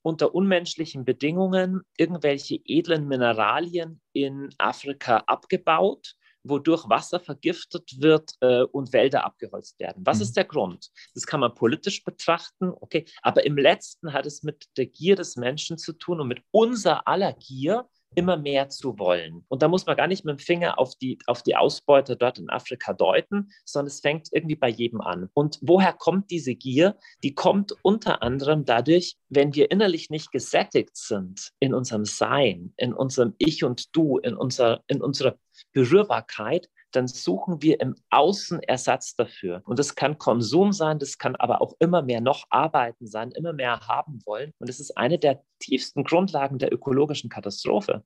unter 0.02 0.34
unmenschlichen 0.34 1.04
Bedingungen 1.04 1.82
irgendwelche 1.96 2.60
edlen 2.64 3.06
Mineralien 3.06 4.00
in 4.12 4.48
Afrika 4.58 5.18
abgebaut, 5.26 6.14
wodurch 6.42 6.88
Wasser 6.88 7.20
vergiftet 7.20 8.00
wird 8.00 8.32
äh, 8.40 8.62
und 8.62 8.92
Wälder 8.92 9.24
abgeholzt 9.24 9.78
werden. 9.78 10.04
Was 10.06 10.18
mhm. 10.18 10.22
ist 10.22 10.36
der 10.36 10.44
Grund? 10.44 10.90
Das 11.14 11.26
kann 11.26 11.40
man 11.40 11.54
politisch 11.54 12.02
betrachten, 12.02 12.72
okay, 12.80 13.04
aber 13.22 13.44
im 13.44 13.58
letzten 13.58 14.12
hat 14.12 14.26
es 14.26 14.42
mit 14.42 14.66
der 14.76 14.86
Gier 14.86 15.16
des 15.16 15.36
Menschen 15.36 15.76
zu 15.76 15.92
tun 15.92 16.20
und 16.20 16.28
mit 16.28 16.42
unser 16.50 17.06
aller 17.06 17.34
Gier, 17.34 17.86
immer 18.14 18.36
mehr 18.36 18.68
zu 18.68 18.98
wollen. 18.98 19.44
Und 19.48 19.62
da 19.62 19.68
muss 19.68 19.86
man 19.86 19.96
gar 19.96 20.06
nicht 20.06 20.24
mit 20.24 20.38
dem 20.38 20.44
Finger 20.44 20.78
auf 20.78 20.96
die, 20.96 21.18
auf 21.26 21.42
die 21.42 21.56
Ausbeuter 21.56 22.16
dort 22.16 22.38
in 22.38 22.50
Afrika 22.50 22.92
deuten, 22.92 23.50
sondern 23.64 23.86
es 23.88 24.00
fängt 24.00 24.28
irgendwie 24.32 24.56
bei 24.56 24.68
jedem 24.68 25.00
an. 25.00 25.28
Und 25.34 25.58
woher 25.62 25.92
kommt 25.92 26.30
diese 26.30 26.54
Gier? 26.54 26.96
Die 27.22 27.34
kommt 27.34 27.74
unter 27.82 28.22
anderem 28.22 28.64
dadurch, 28.64 29.16
wenn 29.28 29.54
wir 29.54 29.70
innerlich 29.70 30.10
nicht 30.10 30.32
gesättigt 30.32 30.96
sind 30.96 31.52
in 31.60 31.74
unserem 31.74 32.04
Sein, 32.04 32.72
in 32.76 32.92
unserem 32.92 33.34
Ich 33.38 33.64
und 33.64 33.94
Du, 33.94 34.18
in, 34.18 34.34
unser, 34.34 34.82
in 34.88 35.00
unserer 35.00 35.38
Berührbarkeit, 35.72 36.68
dann 36.92 37.08
suchen 37.08 37.62
wir 37.62 37.80
im 37.80 37.94
Außen 38.10 38.62
Ersatz 38.62 39.14
dafür. 39.14 39.62
Und 39.64 39.78
das 39.78 39.94
kann 39.94 40.18
Konsum 40.18 40.72
sein, 40.72 40.98
das 40.98 41.18
kann 41.18 41.36
aber 41.36 41.60
auch 41.60 41.74
immer 41.78 42.02
mehr 42.02 42.20
noch 42.20 42.46
arbeiten 42.50 43.06
sein, 43.06 43.30
immer 43.32 43.52
mehr 43.52 43.80
haben 43.80 44.20
wollen. 44.26 44.52
Und 44.58 44.68
das 44.68 44.80
ist 44.80 44.96
eine 44.96 45.18
der 45.18 45.42
tiefsten 45.58 46.04
Grundlagen 46.04 46.58
der 46.58 46.72
ökologischen 46.72 47.30
Katastrophe. 47.30 48.04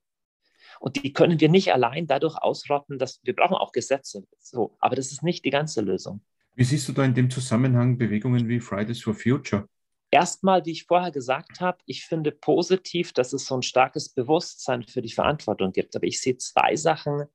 Und 0.79 1.01
die 1.01 1.13
können 1.13 1.39
wir 1.39 1.49
nicht 1.49 1.73
allein 1.73 2.07
dadurch 2.07 2.37
ausrotten, 2.37 2.99
dass 2.99 3.19
wir 3.23 3.35
brauchen 3.35 3.55
auch 3.55 3.71
Gesetze. 3.71 4.25
So, 4.39 4.75
aber 4.79 4.95
das 4.95 5.11
ist 5.11 5.23
nicht 5.23 5.45
die 5.45 5.49
ganze 5.49 5.81
Lösung. 5.81 6.21
Wie 6.55 6.63
siehst 6.63 6.87
du 6.87 6.93
da 6.93 7.03
in 7.03 7.13
dem 7.13 7.29
Zusammenhang 7.29 7.97
Bewegungen 7.97 8.47
wie 8.47 8.59
Fridays 8.59 9.01
for 9.01 9.13
Future? 9.13 9.67
Erstmal, 10.11 10.65
wie 10.65 10.71
ich 10.71 10.85
vorher 10.85 11.11
gesagt 11.11 11.59
habe, 11.59 11.79
ich 11.85 12.05
finde 12.05 12.31
positiv, 12.31 13.11
dass 13.11 13.33
es 13.33 13.45
so 13.45 13.55
ein 13.55 13.63
starkes 13.63 14.09
Bewusstsein 14.09 14.83
für 14.83 15.01
die 15.01 15.11
Verantwortung 15.11 15.71
gibt. 15.73 15.95
Aber 15.95 16.05
ich 16.05 16.21
sehe 16.21 16.37
zwei 16.37 16.75
Sachen, 16.75 17.25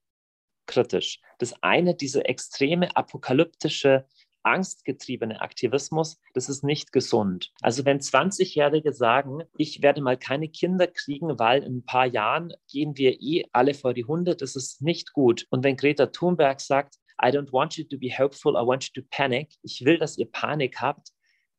kritisch. 0.70 1.20
Das 1.38 1.54
eine, 1.62 1.94
diese 1.94 2.24
extreme 2.24 2.96
apokalyptische 2.96 4.06
angstgetriebene 4.42 5.40
Aktivismus, 5.42 6.18
das 6.32 6.48
ist 6.48 6.64
nicht 6.64 6.92
gesund. 6.92 7.52
Also 7.60 7.84
wenn 7.84 7.98
20-Jährige 7.98 8.92
sagen, 8.92 9.42
ich 9.58 9.82
werde 9.82 10.00
mal 10.00 10.16
keine 10.16 10.48
Kinder 10.48 10.86
kriegen, 10.86 11.38
weil 11.38 11.62
in 11.62 11.78
ein 11.78 11.84
paar 11.84 12.06
Jahren 12.06 12.54
gehen 12.70 12.96
wir 12.96 13.20
eh 13.20 13.44
alle 13.52 13.74
vor 13.74 13.92
die 13.92 14.04
Hunde, 14.04 14.36
das 14.36 14.56
ist 14.56 14.80
nicht 14.80 15.12
gut. 15.12 15.46
Und 15.50 15.64
wenn 15.64 15.76
Greta 15.76 16.06
Thunberg 16.06 16.60
sagt, 16.60 16.94
I 17.22 17.26
don't 17.26 17.52
want 17.52 17.76
you 17.76 17.84
to 17.84 17.98
be 17.98 18.08
hopeful, 18.16 18.54
I 18.54 18.66
want 18.66 18.84
you 18.84 19.02
to 19.02 19.06
panic, 19.10 19.52
ich 19.62 19.84
will, 19.84 19.98
dass 19.98 20.16
ihr 20.16 20.30
Panik 20.30 20.80
habt, 20.80 21.08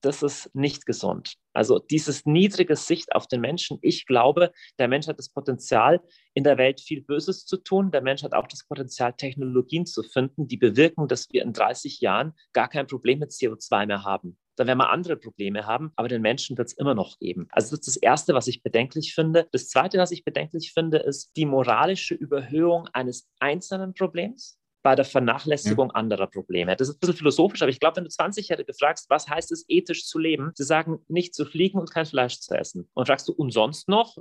das 0.01 0.23
ist 0.23 0.55
nicht 0.55 0.87
gesund. 0.87 1.35
Also 1.53 1.79
dieses 1.79 2.25
niedrige 2.25 2.75
Sicht 2.75 3.13
auf 3.13 3.27
den 3.27 3.41
Menschen. 3.41 3.77
Ich 3.81 4.05
glaube, 4.05 4.51
der 4.79 4.87
Mensch 4.87 5.07
hat 5.07 5.19
das 5.19 5.29
Potenzial, 5.29 6.01
in 6.33 6.43
der 6.43 6.57
Welt 6.57 6.79
viel 6.79 7.01
Böses 7.01 7.45
zu 7.45 7.57
tun. 7.57 7.91
Der 7.91 8.01
Mensch 8.01 8.23
hat 8.23 8.33
auch 8.33 8.47
das 8.47 8.65
Potenzial, 8.65 9.13
Technologien 9.13 9.85
zu 9.85 10.03
finden, 10.03 10.47
die 10.47 10.57
bewirken, 10.57 11.07
dass 11.07 11.27
wir 11.31 11.43
in 11.43 11.53
30 11.53 11.99
Jahren 11.99 12.33
gar 12.53 12.69
kein 12.69 12.87
Problem 12.87 13.19
mit 13.19 13.31
CO2 13.31 13.85
mehr 13.85 14.03
haben. 14.03 14.37
Dann 14.55 14.67
werden 14.67 14.79
wir 14.79 14.89
andere 14.89 15.17
Probleme 15.17 15.65
haben, 15.65 15.91
aber 15.95 16.07
den 16.07 16.21
Menschen 16.21 16.57
wird 16.57 16.67
es 16.67 16.73
immer 16.73 16.93
noch 16.93 17.17
geben. 17.19 17.47
Also 17.51 17.75
das 17.75 17.87
ist 17.87 17.95
das 17.95 17.97
Erste, 17.97 18.33
was 18.33 18.47
ich 18.47 18.63
bedenklich 18.63 19.15
finde. 19.15 19.47
Das 19.51 19.69
Zweite, 19.69 19.97
was 19.97 20.11
ich 20.11 20.23
bedenklich 20.23 20.73
finde, 20.73 20.99
ist 20.99 21.35
die 21.35 21.45
moralische 21.45 22.13
Überhöhung 22.13 22.87
eines 22.93 23.29
einzelnen 23.39 23.93
Problems 23.93 24.60
bei 24.83 24.95
der 24.95 25.05
Vernachlässigung 25.05 25.89
ja. 25.89 25.95
anderer 25.95 26.27
Probleme. 26.27 26.75
Das 26.75 26.89
ist 26.89 26.95
ein 26.95 26.99
bisschen 26.99 27.17
philosophisch, 27.17 27.61
aber 27.61 27.69
ich 27.69 27.79
glaube, 27.79 27.97
wenn 27.97 28.05
du 28.05 28.09
20-Jährige 28.09 28.73
fragst, 28.73 29.09
was 29.09 29.27
heißt 29.27 29.51
es, 29.51 29.65
ethisch 29.67 30.05
zu 30.05 30.17
leben, 30.19 30.51
sie 30.55 30.63
sagen, 30.63 30.99
nicht 31.07 31.35
zu 31.35 31.45
fliegen 31.45 31.79
und 31.79 31.91
kein 31.91 32.05
Fleisch 32.05 32.39
zu 32.39 32.55
essen. 32.55 32.89
Und 32.93 33.07
fragst 33.07 33.27
du, 33.27 33.33
und 33.33 33.51
sonst 33.51 33.87
noch? 33.87 34.17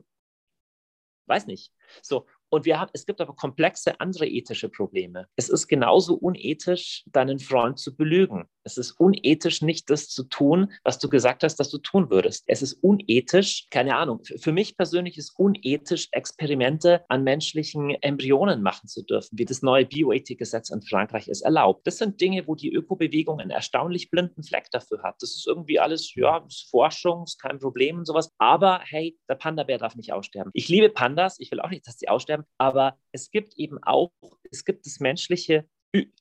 Weiß 1.27 1.47
nicht. 1.47 1.73
So, 2.03 2.27
und 2.49 2.65
wir 2.65 2.81
haben, 2.81 2.91
es 2.93 3.07
gibt 3.07 3.21
aber 3.21 3.35
komplexe 3.35 4.01
andere 4.01 4.27
ethische 4.27 4.69
Probleme. 4.69 5.29
Es 5.37 5.49
ist 5.49 5.69
genauso 5.69 6.15
unethisch, 6.17 7.05
deinen 7.07 7.39
Freund 7.39 7.79
zu 7.79 7.97
belügen. 7.97 8.49
Es 8.65 8.77
ist 8.77 8.93
unethisch, 8.93 9.63
nicht 9.63 9.91
das 9.91 10.09
zu 10.09 10.25
tun, 10.25 10.73
was 10.85 10.99
du 10.99 11.09
gesagt 11.09 11.43
hast, 11.43 11.57
dass 11.57 11.71
du 11.71 11.79
tun 11.79 12.11
würdest. 12.11 12.45
Es 12.47 12.63
ist 12.63 12.75
unethisch, 12.75 13.67
keine 13.71 13.97
Ahnung, 13.97 14.21
für 14.25 14.53
mich 14.53 14.77
persönlich 14.77 15.17
ist 15.19 15.39
unethisch, 15.39 16.09
Experimente 16.13 17.05
an 17.09 17.25
menschlichen 17.25 17.91
Embryonen 18.03 18.63
machen 18.63 18.89
zu 18.89 19.03
dürfen, 19.03 19.39
wie 19.39 19.45
das 19.45 19.63
neue 19.63 19.87
Bioethikgesetz 19.87 20.71
in 20.71 20.83
Frankreich 20.83 21.29
es 21.29 21.41
erlaubt. 21.41 21.87
Das 21.87 21.99
sind 21.99 22.21
Dinge, 22.21 22.47
wo 22.47 22.55
die 22.55 22.73
Ökobewegung 22.73 23.41
einen 23.41 23.51
erstaunlich 23.51 24.11
blinden 24.11 24.43
Fleck 24.43 24.71
dafür 24.71 25.03
hat. 25.03 25.17
Das 25.21 25.31
ist 25.31 25.47
irgendwie 25.47 25.79
alles, 25.79 26.15
ja, 26.15 26.45
Forschung, 26.71 27.25
ist 27.25 27.41
kein 27.41 27.59
Problem 27.59 27.99
und 27.99 28.07
sowas. 28.07 28.31
Aber 28.39 28.81
hey, 28.85 29.19
der 29.29 29.37
Panda-Bär 29.37 29.79
darf 29.79 29.97
nicht 29.97 30.13
aussterben. 30.13 30.51
Ich 30.55 30.69
liebe 30.69 30.91
Pandas, 30.91 31.39
ich 31.39 31.51
will 31.51 31.61
auch 31.61 31.71
nicht, 31.71 31.87
dass 31.87 31.97
die 31.97 32.09
aussterben. 32.09 32.45
Aber 32.59 32.97
es 33.13 33.31
gibt 33.31 33.55
eben 33.57 33.83
auch, 33.83 34.13
es 34.51 34.65
gibt 34.65 34.87
das 34.87 35.01
menschliche 35.01 35.67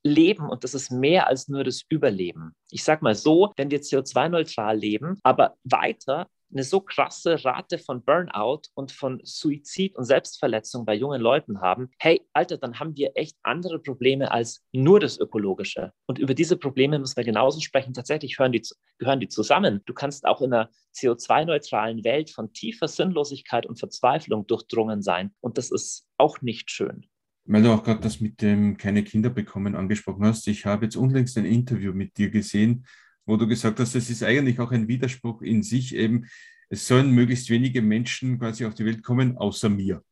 Leben 0.03 0.49
und 0.49 0.63
das 0.63 0.73
ist 0.73 0.91
mehr 0.91 1.27
als 1.27 1.47
nur 1.47 1.63
das 1.63 1.83
Überleben. 1.89 2.55
Ich 2.71 2.83
sage 2.83 3.03
mal 3.03 3.15
so, 3.15 3.51
wenn 3.57 3.71
wir 3.71 3.81
CO2-neutral 3.81 4.77
leben, 4.77 5.19
aber 5.23 5.55
weiter 5.63 6.27
eine 6.51 6.63
so 6.63 6.81
krasse 6.81 7.43
Rate 7.45 7.77
von 7.77 8.03
Burnout 8.03 8.61
und 8.73 8.91
von 8.91 9.21
Suizid 9.23 9.95
und 9.95 10.05
Selbstverletzung 10.05 10.85
bei 10.85 10.95
jungen 10.95 11.21
Leuten 11.21 11.61
haben, 11.61 11.91
hey, 11.99 12.21
Alter, 12.33 12.57
dann 12.57 12.79
haben 12.79 12.95
wir 12.97 13.11
echt 13.15 13.37
andere 13.43 13.79
Probleme 13.79 14.31
als 14.31 14.63
nur 14.71 14.99
das 14.99 15.19
Ökologische. 15.19 15.93
Und 16.07 16.19
über 16.19 16.33
diese 16.33 16.57
Probleme 16.57 16.97
müssen 16.99 17.17
wir 17.17 17.23
genauso 17.23 17.59
sprechen. 17.59 17.93
Tatsächlich 17.93 18.39
hören 18.39 18.51
die, 18.51 18.63
gehören 18.97 19.19
die 19.19 19.27
zusammen. 19.27 19.81
Du 19.85 19.93
kannst 19.93 20.25
auch 20.25 20.41
in 20.41 20.53
einer 20.53 20.69
CO2-neutralen 20.95 22.03
Welt 22.03 22.31
von 22.31 22.51
tiefer 22.53 22.87
Sinnlosigkeit 22.87 23.65
und 23.65 23.79
Verzweiflung 23.79 24.47
durchdrungen 24.47 25.01
sein. 25.01 25.33
Und 25.41 25.57
das 25.57 25.71
ist 25.71 26.07
auch 26.17 26.41
nicht 26.41 26.71
schön. 26.71 27.05
Weil 27.51 27.63
du 27.63 27.71
auch 27.73 27.83
gerade 27.83 27.99
das 27.99 28.21
mit 28.21 28.43
dem 28.43 28.77
keine 28.77 29.03
Kinder 29.03 29.31
bekommen 29.31 29.75
angesprochen 29.75 30.23
hast. 30.23 30.47
Ich 30.47 30.67
habe 30.67 30.85
jetzt 30.85 30.95
unlängst 30.95 31.35
ein 31.35 31.45
Interview 31.45 31.93
mit 31.93 32.15
dir 32.15 32.29
gesehen, 32.29 32.85
wo 33.25 33.37
du 33.37 33.47
gesagt 33.47 33.79
hast, 33.79 33.95
das 33.95 34.11
ist 34.11 34.21
eigentlich 34.21 34.59
auch 34.59 34.71
ein 34.71 34.87
Widerspruch 34.87 35.41
in 35.41 35.63
sich 35.63 35.95
eben, 35.95 36.27
es 36.69 36.87
sollen 36.87 37.09
möglichst 37.09 37.49
wenige 37.49 37.81
Menschen 37.81 38.37
quasi 38.37 38.65
auf 38.65 38.75
die 38.75 38.85
Welt 38.85 39.01
kommen, 39.01 39.35
außer 39.35 39.67
mir. 39.67 40.03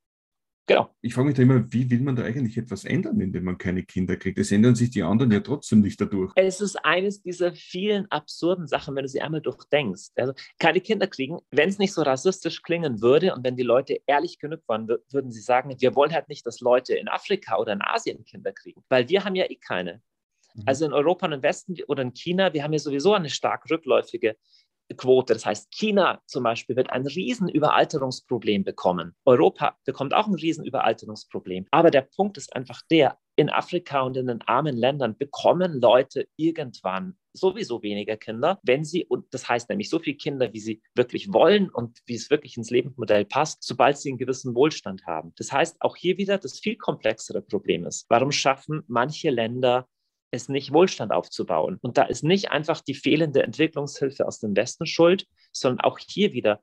Genau. 0.68 0.94
Ich 1.00 1.14
frage 1.14 1.28
mich 1.28 1.38
da 1.38 1.44
immer, 1.44 1.72
wie 1.72 1.90
will 1.90 2.02
man 2.02 2.18
da 2.18 2.24
eigentlich 2.24 2.58
etwas 2.58 2.84
ändern, 2.84 3.22
indem 3.22 3.46
man 3.46 3.58
keine 3.58 3.84
Kinder 3.84 4.18
kriegt? 4.18 4.38
Es 4.38 4.52
ändern 4.52 4.76
sich 4.76 4.90
die 4.90 5.02
anderen 5.02 5.32
ja 5.32 5.40
trotzdem 5.40 5.80
nicht 5.80 6.00
dadurch. 6.00 6.34
Es 6.36 6.60
ist 6.60 6.76
eines 6.84 7.22
dieser 7.22 7.54
vielen 7.54 8.12
absurden 8.12 8.68
Sachen, 8.68 8.94
wenn 8.96 9.04
du 9.04 9.10
sie 9.10 9.22
einmal 9.22 9.40
durchdenkst. 9.40 10.10
Also 10.18 10.34
keine 10.60 10.82
Kinder 10.82 11.08
kriegen, 11.08 11.40
wenn 11.52 11.70
es 11.70 11.80
nicht 11.80 11.94
so 11.94 12.02
rassistisch 12.02 12.62
klingen 12.64 13.02
würde 13.02 13.34
und 13.34 13.46
wenn 13.46 13.56
die 13.56 13.64
Leute 13.64 14.02
ehrlich 14.08 14.40
genug 14.40 14.60
waren, 14.68 14.90
würden 15.10 15.32
sie 15.32 15.40
sagen, 15.40 15.74
wir 15.80 15.96
wollen 15.96 16.12
halt 16.12 16.28
nicht, 16.28 16.46
dass 16.46 16.60
Leute 16.60 16.96
in 16.96 17.08
Afrika 17.08 17.58
oder 17.58 17.72
in 17.72 17.82
Asien 17.82 18.26
Kinder 18.26 18.52
kriegen, 18.52 18.84
weil 18.90 19.08
wir 19.08 19.24
haben 19.24 19.36
ja 19.36 19.46
eh 19.50 19.56
keine. 19.56 20.02
Mhm. 20.54 20.64
Also 20.66 20.86
in 20.86 20.92
Europa 20.92 21.28
und 21.28 21.32
im 21.32 21.44
Westen 21.44 21.78
oder 21.88 22.04
in 22.04 22.14
China, 22.14 22.54
wir 22.54 22.64
haben 22.64 22.74
ja 22.74 22.80
sowieso 22.80 23.14
eine 23.14 23.30
stark 23.30 23.70
rückläufige 23.72 24.36
Quote. 24.96 25.34
Das 25.34 25.46
heißt, 25.46 25.70
China 25.72 26.22
zum 26.26 26.44
Beispiel 26.44 26.76
wird 26.76 26.90
ein 26.92 27.06
Riesenüberalterungsproblem 27.06 28.64
bekommen. 28.64 29.16
Europa 29.26 29.78
bekommt 29.86 30.14
auch 30.14 30.28
ein 30.28 30.36
Riesenüberalterungsproblem. 30.36 31.68
Aber 31.72 31.92
der 31.92 32.02
Punkt 32.02 32.38
ist 32.38 32.56
einfach 32.56 32.82
der, 32.90 33.18
in 33.38 33.50
Afrika 33.50 34.02
und 34.02 34.18
in 34.18 34.28
den 34.28 34.42
armen 34.42 34.76
Ländern 34.76 35.16
bekommen 35.16 35.80
Leute 35.80 36.28
irgendwann 36.38 37.16
sowieso 37.34 37.84
weniger 37.84 38.18
Kinder, 38.18 38.60
wenn 38.64 38.84
sie, 38.84 39.06
und 39.06 39.32
das 39.32 39.48
heißt 39.48 39.70
nämlich 39.70 39.90
so 39.92 40.00
viele 40.00 40.18
Kinder, 40.18 40.52
wie 40.54 40.60
sie 40.60 40.82
wirklich 40.96 41.32
wollen 41.32 41.70
und 41.70 42.00
wie 42.08 42.16
es 42.16 42.32
wirklich 42.32 42.58
ins 42.58 42.72
Lebensmodell 42.72 43.26
passt, 43.26 43.62
sobald 43.62 44.00
sie 44.00 44.10
einen 44.10 44.18
gewissen 44.18 44.56
Wohlstand 44.56 45.06
haben. 45.06 45.34
Das 45.38 45.52
heißt, 45.52 45.78
auch 45.82 45.96
hier 45.96 46.18
wieder 46.18 46.40
das 46.40 46.60
viel 46.60 46.78
komplexere 46.78 47.44
Problem 47.44 47.86
ist. 47.86 48.08
Warum 48.10 48.32
schaffen 48.32 48.82
manche 48.88 49.30
Länder 49.30 49.88
es 50.32 50.50
nicht, 50.50 50.74
Wohlstand 50.74 51.12
aufzubauen. 51.12 51.78
Und 51.82 51.98
da 51.98 52.04
ist 52.04 52.24
nicht 52.24 52.52
einfach 52.52 52.82
die 52.82 52.96
fehlende 52.96 53.44
Entwicklungshilfe 53.44 54.26
aus 54.28 54.40
dem 54.40 54.56
Westen 54.56 54.86
schuld, 54.86 55.26
sondern 55.52 55.82
auch 55.82 56.00
hier 56.00 56.34
wieder, 56.34 56.62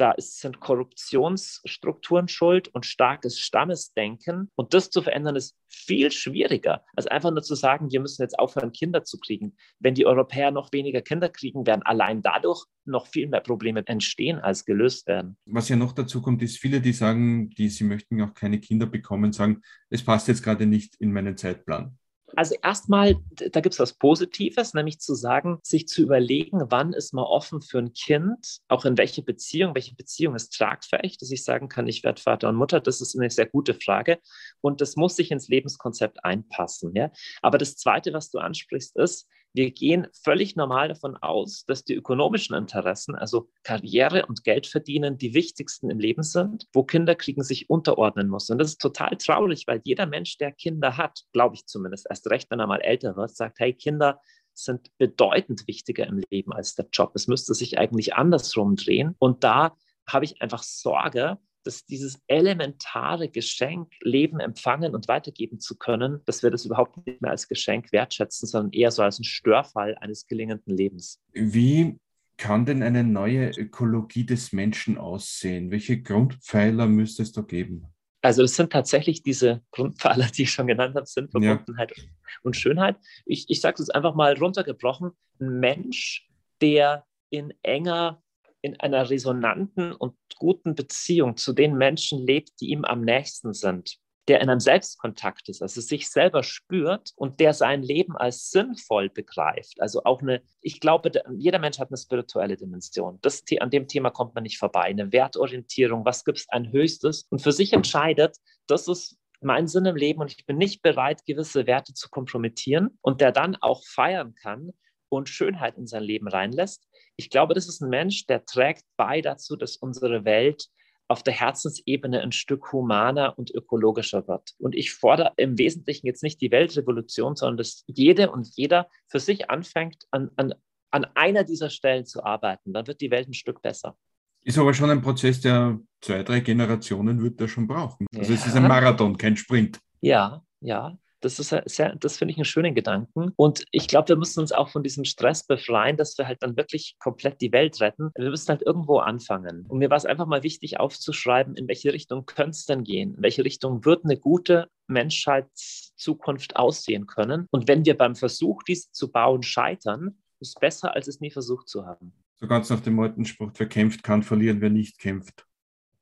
da 0.00 0.14
sind 0.16 0.60
Korruptionsstrukturen 0.60 2.26
schuld 2.28 2.68
und 2.68 2.86
starkes 2.86 3.38
Stammesdenken. 3.38 4.50
Und 4.54 4.72
das 4.72 4.88
zu 4.88 5.02
verändern 5.02 5.36
ist 5.36 5.54
viel 5.68 6.10
schwieriger, 6.10 6.84
als 6.96 7.06
einfach 7.06 7.30
nur 7.30 7.42
zu 7.42 7.54
sagen, 7.54 7.90
wir 7.90 8.00
müssen 8.00 8.22
jetzt 8.22 8.38
aufhören, 8.38 8.72
Kinder 8.72 9.04
zu 9.04 9.18
kriegen. 9.18 9.56
Wenn 9.78 9.94
die 9.94 10.06
Europäer 10.06 10.52
noch 10.52 10.72
weniger 10.72 11.02
Kinder 11.02 11.28
kriegen, 11.28 11.66
werden 11.66 11.82
allein 11.82 12.22
dadurch 12.22 12.64
noch 12.86 13.08
viel 13.08 13.28
mehr 13.28 13.40
Probleme 13.40 13.86
entstehen, 13.86 14.38
als 14.38 14.64
gelöst 14.64 15.06
werden. 15.06 15.36
Was 15.44 15.68
ja 15.68 15.76
noch 15.76 15.92
dazu 15.92 16.22
kommt, 16.22 16.42
ist, 16.42 16.56
viele, 16.56 16.80
die 16.80 16.94
sagen, 16.94 17.50
die 17.50 17.68
sie 17.68 17.84
möchten 17.84 18.20
auch 18.22 18.32
keine 18.32 18.58
Kinder 18.58 18.86
bekommen, 18.86 19.32
sagen, 19.32 19.60
es 19.90 20.02
passt 20.02 20.28
jetzt 20.28 20.42
gerade 20.42 20.64
nicht 20.64 20.96
in 20.96 21.12
meinen 21.12 21.36
Zeitplan. 21.36 21.98
Also 22.36 22.54
erstmal, 22.62 23.16
da 23.30 23.60
gibt 23.60 23.74
es 23.74 23.80
was 23.80 23.94
Positives, 23.94 24.74
nämlich 24.74 25.00
zu 25.00 25.14
sagen, 25.14 25.58
sich 25.62 25.88
zu 25.88 26.02
überlegen, 26.02 26.60
wann 26.70 26.92
ist 26.92 27.12
man 27.12 27.24
offen 27.24 27.60
für 27.60 27.78
ein 27.78 27.92
Kind, 27.92 28.60
auch 28.68 28.84
in 28.84 28.98
welche 28.98 29.22
Beziehung, 29.22 29.74
welche 29.74 29.94
Beziehung 29.94 30.34
ist 30.34 30.50
tragfähig, 30.50 31.18
dass 31.18 31.30
ich 31.30 31.44
sagen 31.44 31.68
kann, 31.68 31.88
ich 31.88 32.04
werde 32.04 32.20
Vater 32.20 32.48
und 32.48 32.56
Mutter, 32.56 32.80
das 32.80 33.00
ist 33.00 33.18
eine 33.18 33.30
sehr 33.30 33.46
gute 33.46 33.74
Frage 33.74 34.18
und 34.60 34.80
das 34.80 34.96
muss 34.96 35.16
sich 35.16 35.30
ins 35.30 35.48
Lebenskonzept 35.48 36.24
einpassen. 36.24 36.94
Ja? 36.94 37.10
Aber 37.42 37.58
das 37.58 37.76
Zweite, 37.76 38.12
was 38.12 38.30
du 38.30 38.38
ansprichst, 38.38 38.96
ist, 38.96 39.28
wir 39.52 39.70
gehen 39.72 40.06
völlig 40.12 40.54
normal 40.54 40.88
davon 40.88 41.16
aus, 41.16 41.64
dass 41.66 41.84
die 41.84 41.94
ökonomischen 41.94 42.54
Interessen, 42.54 43.14
also 43.14 43.48
Karriere 43.64 44.26
und 44.26 44.44
Geld 44.44 44.66
verdienen, 44.66 45.18
die 45.18 45.34
wichtigsten 45.34 45.90
im 45.90 45.98
Leben 45.98 46.22
sind, 46.22 46.68
wo 46.72 46.84
Kinder 46.84 47.14
kriegen 47.14 47.42
sich 47.42 47.68
unterordnen 47.68 48.28
muss. 48.28 48.48
Und 48.50 48.58
das 48.58 48.68
ist 48.68 48.80
total 48.80 49.16
traurig, 49.16 49.66
weil 49.66 49.80
jeder 49.84 50.06
Mensch, 50.06 50.38
der 50.38 50.52
Kinder 50.52 50.96
hat, 50.96 51.24
glaube 51.32 51.56
ich 51.56 51.66
zumindest, 51.66 52.06
erst 52.08 52.28
recht, 52.30 52.50
wenn 52.50 52.60
er 52.60 52.66
mal 52.66 52.80
älter 52.80 53.16
wird, 53.16 53.34
sagt, 53.34 53.58
hey, 53.58 53.72
Kinder 53.72 54.20
sind 54.54 54.90
bedeutend 54.98 55.66
wichtiger 55.66 56.06
im 56.06 56.22
Leben 56.30 56.52
als 56.52 56.74
der 56.74 56.86
Job. 56.92 57.12
Es 57.14 57.26
müsste 57.26 57.54
sich 57.54 57.78
eigentlich 57.78 58.14
andersrum 58.14 58.76
drehen. 58.76 59.16
Und 59.18 59.42
da 59.42 59.76
habe 60.06 60.24
ich 60.24 60.42
einfach 60.42 60.62
Sorge, 60.62 61.38
dass 61.64 61.84
dieses 61.84 62.20
elementare 62.26 63.28
Geschenk, 63.28 63.92
Leben 64.02 64.40
empfangen 64.40 64.94
und 64.94 65.08
weitergeben 65.08 65.60
zu 65.60 65.76
können, 65.76 66.20
dass 66.24 66.42
wir 66.42 66.50
das 66.50 66.64
überhaupt 66.64 67.06
nicht 67.06 67.20
mehr 67.20 67.30
als 67.30 67.48
Geschenk 67.48 67.92
wertschätzen, 67.92 68.48
sondern 68.48 68.72
eher 68.72 68.90
so 68.90 69.02
als 69.02 69.18
ein 69.18 69.24
Störfall 69.24 69.96
eines 70.00 70.26
gelingenden 70.26 70.76
Lebens. 70.76 71.20
Wie 71.32 71.98
kann 72.36 72.64
denn 72.64 72.82
eine 72.82 73.04
neue 73.04 73.50
Ökologie 73.50 74.24
des 74.24 74.52
Menschen 74.52 74.96
aussehen? 74.96 75.70
Welche 75.70 76.00
Grundpfeiler 76.00 76.86
müsste 76.86 77.22
es 77.22 77.32
da 77.32 77.42
geben? 77.42 77.86
Also 78.22 78.42
es 78.42 78.56
sind 78.56 78.72
tatsächlich 78.72 79.22
diese 79.22 79.62
Grundpfeiler, 79.70 80.26
die 80.26 80.42
ich 80.42 80.50
schon 80.50 80.66
genannt 80.66 80.94
habe, 80.94 81.06
sind 81.06 81.30
Verbundenheit 81.30 81.92
ja. 81.96 82.04
und 82.42 82.56
Schönheit. 82.56 82.96
Ich, 83.24 83.48
ich 83.48 83.60
sage 83.60 83.82
es 83.82 83.90
einfach 83.90 84.14
mal 84.14 84.36
runtergebrochen. 84.36 85.12
Ein 85.38 85.60
Mensch, 85.60 86.28
der 86.60 87.06
in 87.30 87.52
enger 87.62 88.22
in 88.62 88.78
einer 88.80 89.08
resonanten 89.08 89.92
und 89.92 90.14
guten 90.36 90.74
Beziehung 90.74 91.36
zu 91.36 91.52
den 91.52 91.76
Menschen 91.76 92.26
lebt, 92.26 92.60
die 92.60 92.70
ihm 92.70 92.84
am 92.84 93.02
nächsten 93.02 93.52
sind, 93.54 93.98
der 94.28 94.40
in 94.40 94.48
einem 94.48 94.60
Selbstkontakt 94.60 95.48
ist, 95.48 95.62
also 95.62 95.80
sich 95.80 96.08
selber 96.08 96.42
spürt 96.42 97.12
und 97.16 97.40
der 97.40 97.52
sein 97.54 97.82
Leben 97.82 98.16
als 98.16 98.50
sinnvoll 98.50 99.08
begreift. 99.08 99.80
Also 99.80 100.04
auch 100.04 100.20
eine, 100.22 100.42
ich 100.60 100.80
glaube, 100.80 101.10
jeder 101.36 101.58
Mensch 101.58 101.78
hat 101.78 101.88
eine 101.88 101.96
spirituelle 101.96 102.56
Dimension. 102.56 103.18
Das, 103.22 103.42
an 103.58 103.70
dem 103.70 103.88
Thema 103.88 104.10
kommt 104.10 104.34
man 104.34 104.44
nicht 104.44 104.58
vorbei. 104.58 104.82
Eine 104.82 105.10
Wertorientierung, 105.10 106.04
was 106.04 106.24
gibt 106.24 106.38
es 106.38 106.48
ein 106.48 106.70
Höchstes 106.70 107.26
und 107.30 107.42
für 107.42 107.52
sich 107.52 107.72
entscheidet, 107.72 108.36
das 108.66 108.88
ist 108.88 109.16
mein 109.40 109.66
Sinn 109.66 109.86
im 109.86 109.96
Leben 109.96 110.20
und 110.20 110.30
ich 110.30 110.46
bin 110.46 110.58
nicht 110.58 110.82
bereit, 110.82 111.24
gewisse 111.26 111.66
Werte 111.66 111.94
zu 111.94 112.10
kompromittieren 112.10 112.98
und 113.00 113.20
der 113.20 113.32
dann 113.32 113.56
auch 113.56 113.82
feiern 113.84 114.34
kann 114.34 114.72
und 115.08 115.28
Schönheit 115.28 115.76
in 115.76 115.86
sein 115.86 116.02
Leben 116.02 116.28
reinlässt. 116.28 116.86
Ich 117.20 117.28
glaube, 117.28 117.52
das 117.52 117.68
ist 117.68 117.82
ein 117.82 117.90
Mensch, 117.90 118.24
der 118.24 118.46
trägt 118.46 118.84
bei 118.96 119.20
dazu, 119.20 119.54
dass 119.54 119.76
unsere 119.76 120.24
Welt 120.24 120.68
auf 121.06 121.22
der 121.22 121.34
Herzensebene 121.34 122.22
ein 122.22 122.32
Stück 122.32 122.72
humaner 122.72 123.34
und 123.36 123.50
ökologischer 123.50 124.26
wird. 124.26 124.54
Und 124.58 124.74
ich 124.74 124.94
fordere 124.94 125.34
im 125.36 125.58
Wesentlichen 125.58 126.06
jetzt 126.06 126.22
nicht 126.22 126.40
die 126.40 126.50
Weltrevolution, 126.50 127.36
sondern 127.36 127.58
dass 127.58 127.84
jede 127.88 128.30
und 128.30 128.48
jeder 128.56 128.88
für 129.06 129.20
sich 129.20 129.50
anfängt, 129.50 130.06
an, 130.10 130.30
an, 130.36 130.54
an 130.90 131.04
einer 131.14 131.44
dieser 131.44 131.68
Stellen 131.68 132.06
zu 132.06 132.24
arbeiten. 132.24 132.72
Dann 132.72 132.86
wird 132.86 133.02
die 133.02 133.10
Welt 133.10 133.28
ein 133.28 133.34
Stück 133.34 133.60
besser. 133.60 133.98
Ist 134.42 134.56
aber 134.56 134.72
schon 134.72 134.88
ein 134.88 135.02
Prozess, 135.02 135.42
der 135.42 135.78
zwei, 136.00 136.22
drei 136.22 136.40
Generationen 136.40 137.22
wird 137.22 137.38
er 137.38 137.48
schon 137.48 137.66
brauchen. 137.66 138.06
Also 138.16 138.32
ja. 138.32 138.38
es 138.38 138.46
ist 138.46 138.56
ein 138.56 138.66
Marathon, 138.66 139.18
kein 139.18 139.36
Sprint. 139.36 139.78
Ja, 140.00 140.42
ja. 140.60 140.96
Das 141.20 141.38
ist 141.38 141.54
sehr, 141.66 141.96
das 141.96 142.18
finde 142.18 142.32
ich 142.32 142.38
einen 142.38 142.44
schönen 142.44 142.74
Gedanken. 142.74 143.32
Und 143.36 143.64
ich 143.72 143.88
glaube, 143.88 144.08
wir 144.08 144.16
müssen 144.16 144.40
uns 144.40 144.52
auch 144.52 144.70
von 144.70 144.82
diesem 144.82 145.04
Stress 145.04 145.46
befreien, 145.46 145.96
dass 145.96 146.16
wir 146.16 146.26
halt 146.26 146.42
dann 146.42 146.56
wirklich 146.56 146.96
komplett 146.98 147.40
die 147.40 147.52
Welt 147.52 147.80
retten. 147.80 148.10
Wir 148.16 148.30
müssen 148.30 148.48
halt 148.48 148.62
irgendwo 148.62 148.98
anfangen. 148.98 149.66
Und 149.68 149.78
mir 149.78 149.90
war 149.90 149.96
es 149.96 150.06
einfach 150.06 150.26
mal 150.26 150.42
wichtig 150.42 150.80
aufzuschreiben, 150.80 151.56
in 151.56 151.68
welche 151.68 151.92
Richtung 151.92 152.26
könnte 152.26 152.50
es 152.50 152.66
denn 152.66 152.84
gehen? 152.84 153.14
In 153.14 153.22
welche 153.22 153.44
Richtung 153.44 153.84
wird 153.84 154.04
eine 154.04 154.16
gute 154.16 154.68
Menschheitszukunft 154.86 156.56
aussehen 156.56 157.06
können? 157.06 157.46
Und 157.50 157.68
wenn 157.68 157.84
wir 157.84 157.96
beim 157.96 158.16
Versuch, 158.16 158.62
dies 158.62 158.90
zu 158.90 159.10
bauen, 159.10 159.42
scheitern, 159.42 160.16
ist 160.40 160.58
besser, 160.58 160.94
als 160.94 161.06
es 161.06 161.20
nie 161.20 161.30
versucht 161.30 161.68
zu 161.68 161.86
haben. 161.86 162.12
So 162.36 162.46
ganz 162.46 162.70
nach 162.70 162.80
dem 162.80 162.98
alten 162.98 163.26
Spruch, 163.26 163.50
wer 163.56 163.68
kämpft, 163.68 164.02
kann 164.02 164.22
verlieren, 164.22 164.62
wer 164.62 164.70
nicht 164.70 164.98
kämpft, 164.98 165.46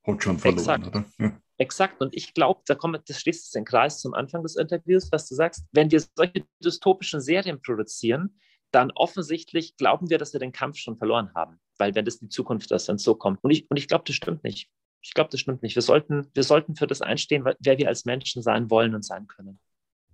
hat 0.06 0.22
schon 0.22 0.38
verloren, 0.38 0.58
Exakt. 0.58 0.86
oder? 0.86 1.04
Ja. 1.18 1.40
Exakt. 1.58 2.00
Und 2.00 2.14
ich 2.14 2.34
glaube, 2.34 2.60
da 2.66 2.74
kommt, 2.74 3.08
das 3.08 3.20
schließt 3.20 3.54
den 3.54 3.64
Kreis 3.64 4.00
zum 4.00 4.14
Anfang 4.14 4.42
des 4.42 4.56
Interviews, 4.56 5.10
was 5.10 5.28
du 5.28 5.34
sagst. 5.34 5.66
Wenn 5.72 5.90
wir 5.90 6.00
solche 6.14 6.44
dystopischen 6.62 7.20
Serien 7.20 7.60
produzieren, 7.60 8.38
dann 8.70 8.92
offensichtlich 8.92 9.76
glauben 9.76 10.08
wir, 10.08 10.18
dass 10.18 10.32
wir 10.32 10.40
den 10.40 10.52
Kampf 10.52 10.76
schon 10.76 10.96
verloren 10.96 11.32
haben. 11.34 11.58
Weil 11.78 11.94
wenn 11.94 12.04
das 12.04 12.18
die 12.20 12.28
Zukunft 12.28 12.70
ist, 12.70 12.88
dann 12.88 12.98
so 12.98 13.14
kommt. 13.14 13.42
Und 13.42 13.50
ich, 13.50 13.68
und 13.70 13.76
ich 13.76 13.88
glaube, 13.88 14.04
das 14.06 14.14
stimmt 14.14 14.44
nicht. 14.44 14.70
Ich 15.00 15.14
glaube, 15.14 15.30
das 15.30 15.40
stimmt 15.40 15.62
nicht. 15.62 15.74
Wir 15.74 15.82
sollten, 15.82 16.28
wir 16.34 16.42
sollten 16.42 16.76
für 16.76 16.86
das 16.86 17.02
einstehen, 17.02 17.44
wer 17.44 17.78
wir 17.78 17.88
als 17.88 18.04
Menschen 18.04 18.42
sein 18.42 18.70
wollen 18.70 18.94
und 18.94 19.04
sein 19.04 19.26
können. 19.26 19.58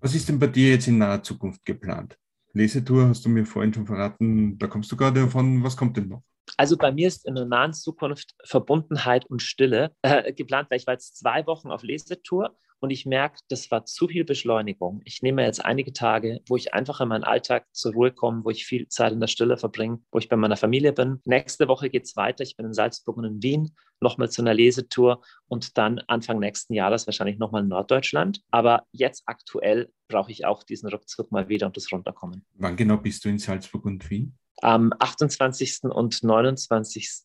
Was 0.01 0.15
ist 0.15 0.29
denn 0.29 0.39
bei 0.39 0.47
dir 0.47 0.71
jetzt 0.71 0.89
in 0.89 0.99
naher 0.99 1.23
Zukunft 1.23 1.65
geplant? 1.65 2.19
Lesetour 2.53 3.09
hast 3.09 3.25
du 3.25 3.29
mir 3.29 3.45
vorhin 3.45 3.75
schon 3.75 3.87
verraten, 3.87 4.57
da 4.59 4.67
kommst 4.67 4.93
du 4.93 4.97
gerade 4.97 5.21
davon. 5.21 5.63
Was 5.65 5.77
kommt 5.77 5.97
denn 5.97 6.09
noch? 6.09 6.23
Also 6.57 6.77
bei 6.77 6.93
mir 6.93 7.09
ist 7.09 7.27
in 7.27 7.35
der 7.35 7.47
nahen 7.47 7.73
Zukunft 7.73 8.35
Verbundenheit 8.45 9.27
und 9.27 9.43
Stille 9.43 9.93
äh, 10.03 10.33
geplant, 10.33 10.71
weil 10.71 10.79
ich 10.79 10.87
war 10.87 10.95
jetzt 10.95 11.17
zwei 11.19 11.47
Wochen 11.47 11.71
auf 11.71 11.83
Lesetour 11.83 12.57
und 12.85 12.91
ich 12.91 13.07
merke, 13.07 13.39
das 13.49 13.71
war 13.71 13.87
zu 13.87 14.09
viel 14.09 14.25
Beschleunigung. 14.25 15.01
Ich 15.07 15.23
nehme 15.23 15.43
jetzt 15.43 15.65
einige 15.65 15.95
Tage, 15.95 16.41
wo 16.47 16.57
ich 16.57 16.75
einfach 16.75 17.01
in 17.01 17.09
meinen 17.09 17.25
Alltag 17.25 17.65
zur 17.73 17.95
Ruhe 17.95 18.13
komme, 18.13 18.45
wo 18.45 18.51
ich 18.51 18.67
viel 18.67 18.89
Zeit 18.89 19.13
in 19.13 19.21
der 19.21 19.27
Stille 19.27 19.57
verbringe, 19.57 20.01
wo 20.13 20.19
ich 20.19 20.29
bei 20.29 20.37
meiner 20.37 20.59
Familie 20.59 20.93
bin. 20.93 21.19
Nächste 21.25 21.67
Woche 21.67 21.89
geht 21.89 22.05
es 22.05 22.15
weiter. 22.15 22.45
Ich 22.45 22.57
bin 22.57 22.67
in 22.67 22.75
Salzburg 22.75 23.17
und 23.17 23.25
in 23.25 23.43
Wien 23.43 23.75
nochmal 24.01 24.31
zu 24.31 24.43
einer 24.43 24.53
Lesetour 24.53 25.23
und 25.49 25.79
dann 25.79 26.01
Anfang 26.09 26.39
nächsten 26.39 26.75
Jahres 26.75 27.07
wahrscheinlich 27.07 27.39
nochmal 27.39 27.63
in 27.63 27.69
Norddeutschland. 27.69 28.43
Aber 28.51 28.85
jetzt 28.93 29.23
aktuell 29.25 29.91
brauche 30.09 30.31
ich 30.31 30.45
auch 30.45 30.63
diesen 30.63 30.91
Rückzug 30.91 31.33
mal 31.33 31.49
wieder 31.49 31.67
und 31.67 31.79
das 31.79 31.91
Runterkommen. 31.91 32.45
Wann 32.53 32.77
genau 32.77 32.99
bist 32.99 33.25
du 33.25 33.31
in 33.31 33.39
Salzburg 33.39 33.87
und 33.87 34.11
Wien? 34.11 34.37
Am 34.63 34.93
28. 34.99 35.85
und 35.85 36.23
29. 36.23 37.25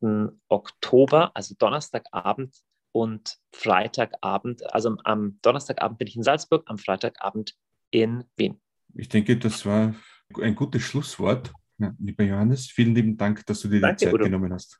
Oktober, 0.49 1.31
also 1.35 1.55
Donnerstagabend, 1.57 2.55
und 2.91 3.37
Freitagabend, 3.53 4.73
also 4.73 4.97
am 5.03 5.39
Donnerstagabend 5.41 5.99
bin 5.99 6.07
ich 6.07 6.15
in 6.15 6.23
Salzburg, 6.23 6.63
am 6.67 6.77
Freitagabend 6.77 7.55
in 7.91 8.23
Wien. 8.35 8.59
Ich 8.95 9.09
denke, 9.09 9.37
das 9.37 9.65
war 9.65 9.95
ein 10.41 10.55
gutes 10.55 10.81
Schlusswort. 10.83 11.53
Ja, 11.77 11.93
lieber 11.99 12.23
Johannes, 12.23 12.67
vielen 12.67 12.95
lieben 12.95 13.17
Dank, 13.17 13.45
dass 13.45 13.61
du 13.61 13.67
dir 13.69 13.79
Danke, 13.79 13.97
die 13.97 14.05
Zeit 14.05 14.13
Udo. 14.13 14.25
genommen 14.25 14.51
hast. 14.53 14.79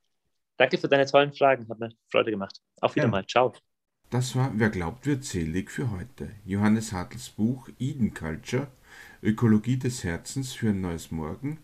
Danke 0.57 0.77
für 0.77 0.89
deine 0.89 1.05
tollen 1.05 1.33
Fragen, 1.33 1.67
hat 1.69 1.79
mir 1.79 1.89
Freude 2.11 2.31
gemacht. 2.31 2.59
Auf 2.81 2.95
wieder 2.95 3.05
ja. 3.05 3.11
mal, 3.11 3.25
ciao. 3.25 3.53
Das 4.09 4.35
war 4.35 4.51
Wer 4.55 4.69
glaubt, 4.69 5.05
wird 5.05 5.23
selig 5.23 5.71
für 5.71 5.91
heute. 5.91 6.31
Johannes 6.43 6.91
Hartls 6.91 7.29
Buch 7.29 7.69
Eden 7.77 8.13
Culture, 8.13 8.67
Ökologie 9.21 9.77
des 9.77 10.03
Herzens 10.03 10.53
für 10.53 10.69
ein 10.69 10.81
neues 10.81 11.11
Morgen, 11.11 11.59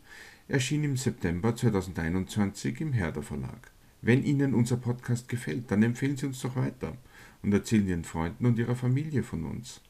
erschien 0.48 0.84
im 0.84 0.96
September 0.96 1.56
2021 1.56 2.82
im 2.82 2.94
Herder 2.94 3.24
Verlag. 3.24 3.72
Wenn 4.02 4.24
Ihnen 4.24 4.54
unser 4.54 4.78
Podcast 4.78 5.28
gefällt, 5.28 5.72
dann 5.72 5.82
empfehlen 5.82 6.18
Sie 6.18 6.28
uns 6.28 6.42
doch 6.42 6.56
weiter 6.56 6.96
und 7.42 7.54
erzählen 7.54 7.88
Ihren 7.88 8.04
Freunden 8.04 8.46
und 8.46 8.60
Ihrer 8.60 8.76
Familie 8.76 9.24
von 9.24 9.46
uns. 9.46 9.82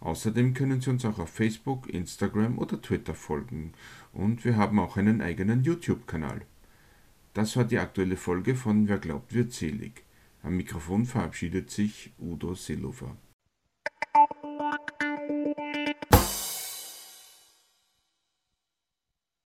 Außerdem 0.00 0.52
können 0.52 0.82
Sie 0.82 0.90
uns 0.90 1.04
auch 1.06 1.18
auf 1.18 1.30
Facebook, 1.30 1.88
Instagram 1.88 2.58
oder 2.58 2.82
Twitter 2.82 3.14
folgen 3.14 3.72
und 4.12 4.44
wir 4.44 4.56
haben 4.56 4.78
auch 4.78 4.98
einen 4.98 5.22
eigenen 5.22 5.64
YouTube-Kanal. 5.64 6.42
Das 7.32 7.56
war 7.56 7.64
die 7.64 7.78
aktuelle 7.78 8.16
Folge 8.16 8.54
von 8.54 8.86
Wer 8.88 8.98
glaubt 8.98 9.34
wird 9.34 9.52
selig. 9.52 10.04
Am 10.42 10.58
Mikrofon 10.58 11.06
verabschiedet 11.06 11.70
sich 11.70 12.12
Udo 12.18 12.54
Seelofer. 12.54 13.16